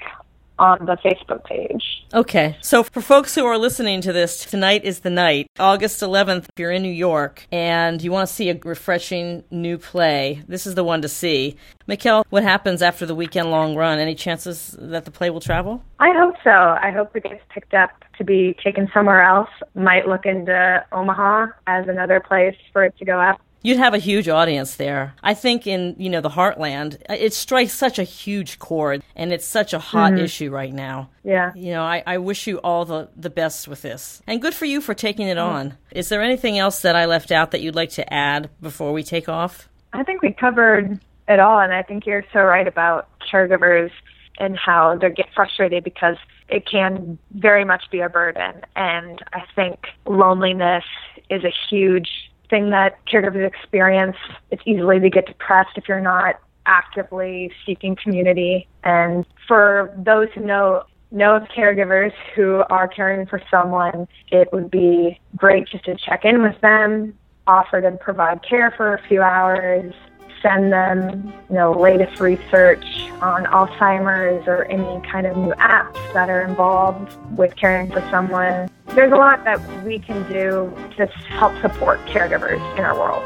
on 0.59 0.87
the 0.87 0.97
Facebook 0.97 1.45
page. 1.45 1.83
Okay. 2.13 2.57
So 2.61 2.83
for 2.83 3.01
folks 3.01 3.35
who 3.35 3.45
are 3.45 3.59
listening 3.59 4.01
to 4.03 4.13
this, 4.13 4.45
tonight 4.45 4.85
is 4.85 5.01
the 5.01 5.11
night. 5.11 5.49
August 5.59 6.01
11th, 6.01 6.45
if 6.45 6.59
you're 6.59 6.71
in 6.71 6.83
New 6.83 6.93
York 6.93 7.47
and 7.51 8.01
you 8.03 8.13
want 8.13 8.29
to 8.29 8.35
see 8.35 8.51
a 8.51 8.59
refreshing 8.65 9.43
new 9.51 9.79
play, 9.79 10.43
this 10.47 10.67
is 10.67 10.75
the 10.75 10.85
one 10.85 11.03
to 11.03 11.09
see. 11.09 11.57
Mickele, 11.89 12.25
what 12.31 12.43
happens 12.43 12.83
after 12.83 13.05
the 13.05 13.15
weekend 13.15 13.51
long 13.51 13.75
run? 13.75 13.99
Any 13.99 14.15
chances 14.15 14.77
that 14.79 15.05
the 15.05 15.11
play 15.11 15.31
will 15.31 15.41
travel? 15.41 15.83
I 15.99 16.13
hope 16.13 16.37
so. 16.45 16.51
I 16.51 16.91
hope 16.91 17.17
it 17.17 17.25
gets 17.25 17.43
picked 17.53 17.75
up 17.75 17.91
to 18.19 18.25
be 18.25 18.57
taken 18.63 18.89
somewhere 18.95 19.23
else. 19.23 19.51
Might 19.75 20.07
look 20.07 20.25
into 20.25 20.85
Omaha 20.93 21.47
as 21.67 21.89
another 21.89 22.21
place 22.21 22.57
for 22.73 22.85
it 22.85 22.97
to 22.99 23.05
go 23.05 23.21
up 23.21 23.41
you'd 23.65 23.79
have 23.79 23.95
a 23.95 23.99
huge 23.99 24.29
audience 24.29 24.77
there. 24.77 25.15
I 25.25 25.35
think 25.35 25.67
in 25.67 25.97
you 25.99 26.09
know 26.09 26.21
the 26.21 26.31
heartland, 26.31 27.03
it 27.11 27.35
strikes 27.35 27.73
such 27.73 27.99
a 27.99 28.05
huge 28.05 28.61
chord, 28.61 29.03
and 29.17 29.33
it's 29.33 29.47
such 29.47 29.73
a 29.73 29.81
hot 29.81 30.13
mm-hmm. 30.13 30.25
issue 30.25 30.51
right 30.51 30.73
now. 30.73 31.11
Yeah. 31.25 31.53
You 31.57 31.73
know, 31.73 31.83
I, 31.83 32.05
I 32.07 32.19
wish 32.19 32.47
you 32.47 32.59
all 32.59 32.85
the 32.85 33.09
the 33.17 33.31
best 33.31 33.67
with 33.67 33.83
this, 33.83 34.23
and 34.29 34.41
good 34.41 34.55
for 34.55 34.67
you 34.67 34.81
for 34.81 34.95
taking 34.95 35.27
it 35.27 35.37
mm-hmm. 35.37 35.57
on. 35.57 35.79
Is 35.91 36.09
there 36.09 36.23
anything 36.23 36.59
else 36.59 36.83
that 36.83 36.95
I 36.95 37.07
left 37.07 37.33
out 37.33 37.51
that 37.51 37.63
you'd 37.63 37.75
like 37.75 37.91
to 37.91 38.15
add 38.15 38.51
before 38.61 38.93
we 38.93 39.03
take 39.03 39.29
off? 39.29 39.69
I 39.93 40.05
think 40.05 40.23
we 40.23 40.33
covered 40.33 41.01
it 41.27 41.41
all, 41.41 41.59
and 41.59 41.73
I 41.73 41.83
think 41.83 42.07
you're 42.07 42.25
so 42.33 42.41
right 42.41 42.69
about 42.69 43.09
caregivers 43.33 43.91
and 44.39 44.59
how 44.59 44.97
they 44.97 45.11
get 45.11 45.27
frustrated 45.35 45.85
because 45.85 46.17
it 46.49 46.69
can 46.69 47.19
very 47.33 47.65
much 47.65 47.85
be 47.91 48.01
a 48.01 48.09
burden. 48.09 48.61
And 48.77 49.21
I 49.33 49.45
think 49.55 49.87
loneliness 50.07 50.85
is 51.31 51.45
a 51.45 51.53
huge 51.71 52.11
that 52.71 52.99
caregivers 53.07 53.47
experience. 53.47 54.17
It's 54.51 54.63
easily 54.65 55.01
to 55.01 55.11
get 55.11 55.27
depressed 55.27 55.77
if 55.77 55.89
you're 55.89 56.01
not 56.01 56.41
actively 56.67 57.51
seeking 57.67 57.97
community. 57.97 58.69
And 58.85 59.27
for 59.47 59.93
those 59.99 60.29
who 60.35 60.41
know 60.41 60.85
know 61.11 61.37
of 61.37 61.45
caregivers 61.45 62.13
who 62.35 62.65
are 62.71 62.89
caring 62.89 63.27
for 63.27 63.41
someone, 63.51 64.09
it 64.33 64.53
would 64.53 64.71
be 64.71 65.21
great 65.37 65.69
just 65.69 65.85
to 65.85 65.95
check 65.97 66.25
in 66.25 66.43
with 66.43 66.61
them, 66.61 67.17
offer 67.47 67.81
to 67.81 67.93
provide 67.93 68.41
care 68.43 68.73
for 68.77 68.95
a 68.95 69.09
few 69.09 69.23
hours, 69.23 69.95
send 70.45 70.73
them, 70.73 71.33
you 71.49 71.57
know, 71.57 71.73
latest 71.73 72.21
research 72.21 72.85
on 73.23 73.47
Alzheimer's 73.47 74.47
or 74.47 74.65
any 74.65 75.01
kind 75.09 75.27
of 75.27 75.37
new 75.37 75.53
apps 75.55 76.13
that 76.13 76.29
are 76.29 76.43
involved 76.43 77.17
with 77.37 77.57
caring 77.57 77.91
for 77.91 78.03
someone. 78.11 78.69
There's 78.89 79.13
a 79.13 79.17
lot 79.17 79.43
that 79.45 79.59
we 79.85 79.99
can 79.99 80.23
do 80.31 80.73
to 80.99 81.07
help 81.07 81.59
support 81.63 81.99
caregivers 82.01 82.61
in 82.77 82.85
our 82.85 82.95
world. 82.95 83.25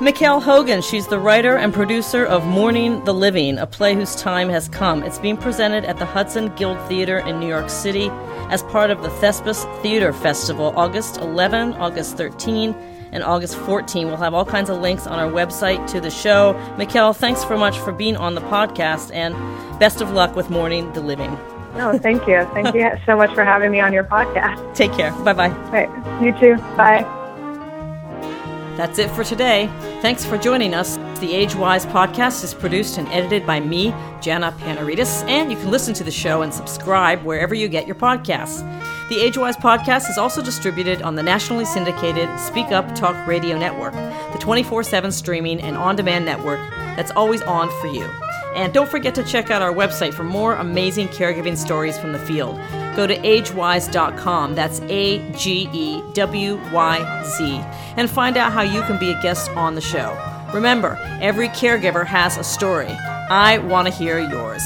Mickele 0.00 0.42
Hogan, 0.42 0.82
she's 0.82 1.06
the 1.06 1.20
writer 1.20 1.56
and 1.56 1.72
producer 1.72 2.24
of 2.24 2.44
Mourning 2.44 3.04
the 3.04 3.14
Living, 3.14 3.58
a 3.58 3.66
play 3.66 3.94
whose 3.94 4.16
time 4.16 4.48
has 4.48 4.68
come. 4.68 5.04
It's 5.04 5.20
being 5.20 5.36
presented 5.36 5.84
at 5.84 5.98
the 5.98 6.06
Hudson 6.06 6.52
Guild 6.56 6.80
Theater 6.88 7.18
in 7.18 7.38
New 7.38 7.46
York 7.46 7.70
City 7.70 8.08
as 8.50 8.64
part 8.64 8.90
of 8.90 9.02
the 9.02 9.10
Thespis 9.10 9.64
Theater 9.82 10.12
Festival, 10.12 10.72
August 10.76 11.18
11, 11.18 11.74
August 11.74 12.16
13, 12.16 12.74
and 13.14 13.22
August 13.22 13.56
14. 13.56 14.08
We'll 14.08 14.16
have 14.18 14.34
all 14.34 14.44
kinds 14.44 14.68
of 14.68 14.80
links 14.80 15.06
on 15.06 15.18
our 15.18 15.30
website 15.30 15.86
to 15.92 16.00
the 16.00 16.10
show. 16.10 16.52
Mickele, 16.76 17.16
thanks 17.16 17.42
so 17.42 17.56
much 17.56 17.78
for 17.78 17.92
being 17.92 18.16
on 18.16 18.34
the 18.34 18.42
podcast, 18.42 19.14
and 19.14 19.34
best 19.78 20.02
of 20.02 20.10
luck 20.10 20.36
with 20.36 20.50
Mourning 20.50 20.92
the 20.92 21.00
Living. 21.00 21.38
No, 21.74 21.98
thank 21.98 22.26
you. 22.28 22.44
Thank 22.52 22.74
you 22.74 22.90
so 23.06 23.16
much 23.16 23.32
for 23.34 23.44
having 23.44 23.70
me 23.70 23.80
on 23.80 23.92
your 23.92 24.04
podcast. 24.04 24.74
Take 24.74 24.92
care. 24.92 25.12
Bye 25.24 25.32
bye. 25.32 25.48
Right. 25.70 25.88
You 26.22 26.32
too. 26.38 26.56
Bye. 26.76 27.02
That's 28.76 28.98
it 28.98 29.10
for 29.10 29.24
today. 29.24 29.68
Thanks 30.02 30.24
for 30.24 30.36
joining 30.36 30.74
us. 30.74 30.98
The 31.24 31.32
Age 31.32 31.54
Wise 31.54 31.86
podcast 31.86 32.44
is 32.44 32.52
produced 32.52 32.98
and 32.98 33.08
edited 33.08 33.46
by 33.46 33.58
me, 33.58 33.94
Jana 34.20 34.52
Panarites, 34.58 35.26
and 35.26 35.50
you 35.50 35.56
can 35.56 35.70
listen 35.70 35.94
to 35.94 36.04
the 36.04 36.10
show 36.10 36.42
and 36.42 36.52
subscribe 36.52 37.22
wherever 37.22 37.54
you 37.54 37.66
get 37.66 37.86
your 37.86 37.96
podcasts. 37.96 38.60
The 39.08 39.20
Age 39.20 39.38
Wise 39.38 39.56
podcast 39.56 40.10
is 40.10 40.18
also 40.18 40.42
distributed 40.42 41.00
on 41.00 41.14
the 41.14 41.22
nationally 41.22 41.64
syndicated 41.64 42.28
Speak 42.38 42.66
Up 42.72 42.94
Talk 42.94 43.26
Radio 43.26 43.56
Network, 43.56 43.94
the 44.34 44.38
24 44.38 44.82
7 44.82 45.10
streaming 45.10 45.62
and 45.62 45.78
on 45.78 45.96
demand 45.96 46.26
network 46.26 46.60
that's 46.94 47.10
always 47.12 47.40
on 47.40 47.70
for 47.80 47.86
you. 47.86 48.04
And 48.54 48.74
don't 48.74 48.90
forget 48.90 49.14
to 49.14 49.24
check 49.24 49.50
out 49.50 49.62
our 49.62 49.72
website 49.72 50.12
for 50.12 50.24
more 50.24 50.56
amazing 50.56 51.08
caregiving 51.08 51.56
stories 51.56 51.98
from 51.98 52.12
the 52.12 52.18
field. 52.18 52.60
Go 52.96 53.06
to 53.06 53.16
agewyz.com, 53.16 54.54
that's 54.54 54.82
A 54.82 55.32
G 55.32 55.70
E 55.72 56.02
W 56.12 56.60
Y 56.70 57.22
Z, 57.24 57.62
and 57.96 58.10
find 58.10 58.36
out 58.36 58.52
how 58.52 58.60
you 58.60 58.82
can 58.82 58.98
be 58.98 59.10
a 59.10 59.22
guest 59.22 59.50
on 59.52 59.74
the 59.74 59.80
show. 59.80 60.33
Remember, 60.54 60.96
every 61.20 61.48
caregiver 61.48 62.06
has 62.06 62.36
a 62.36 62.44
story. 62.44 62.86
I 62.86 63.58
want 63.58 63.88
to 63.88 63.92
hear 63.92 64.20
yours. 64.20 64.62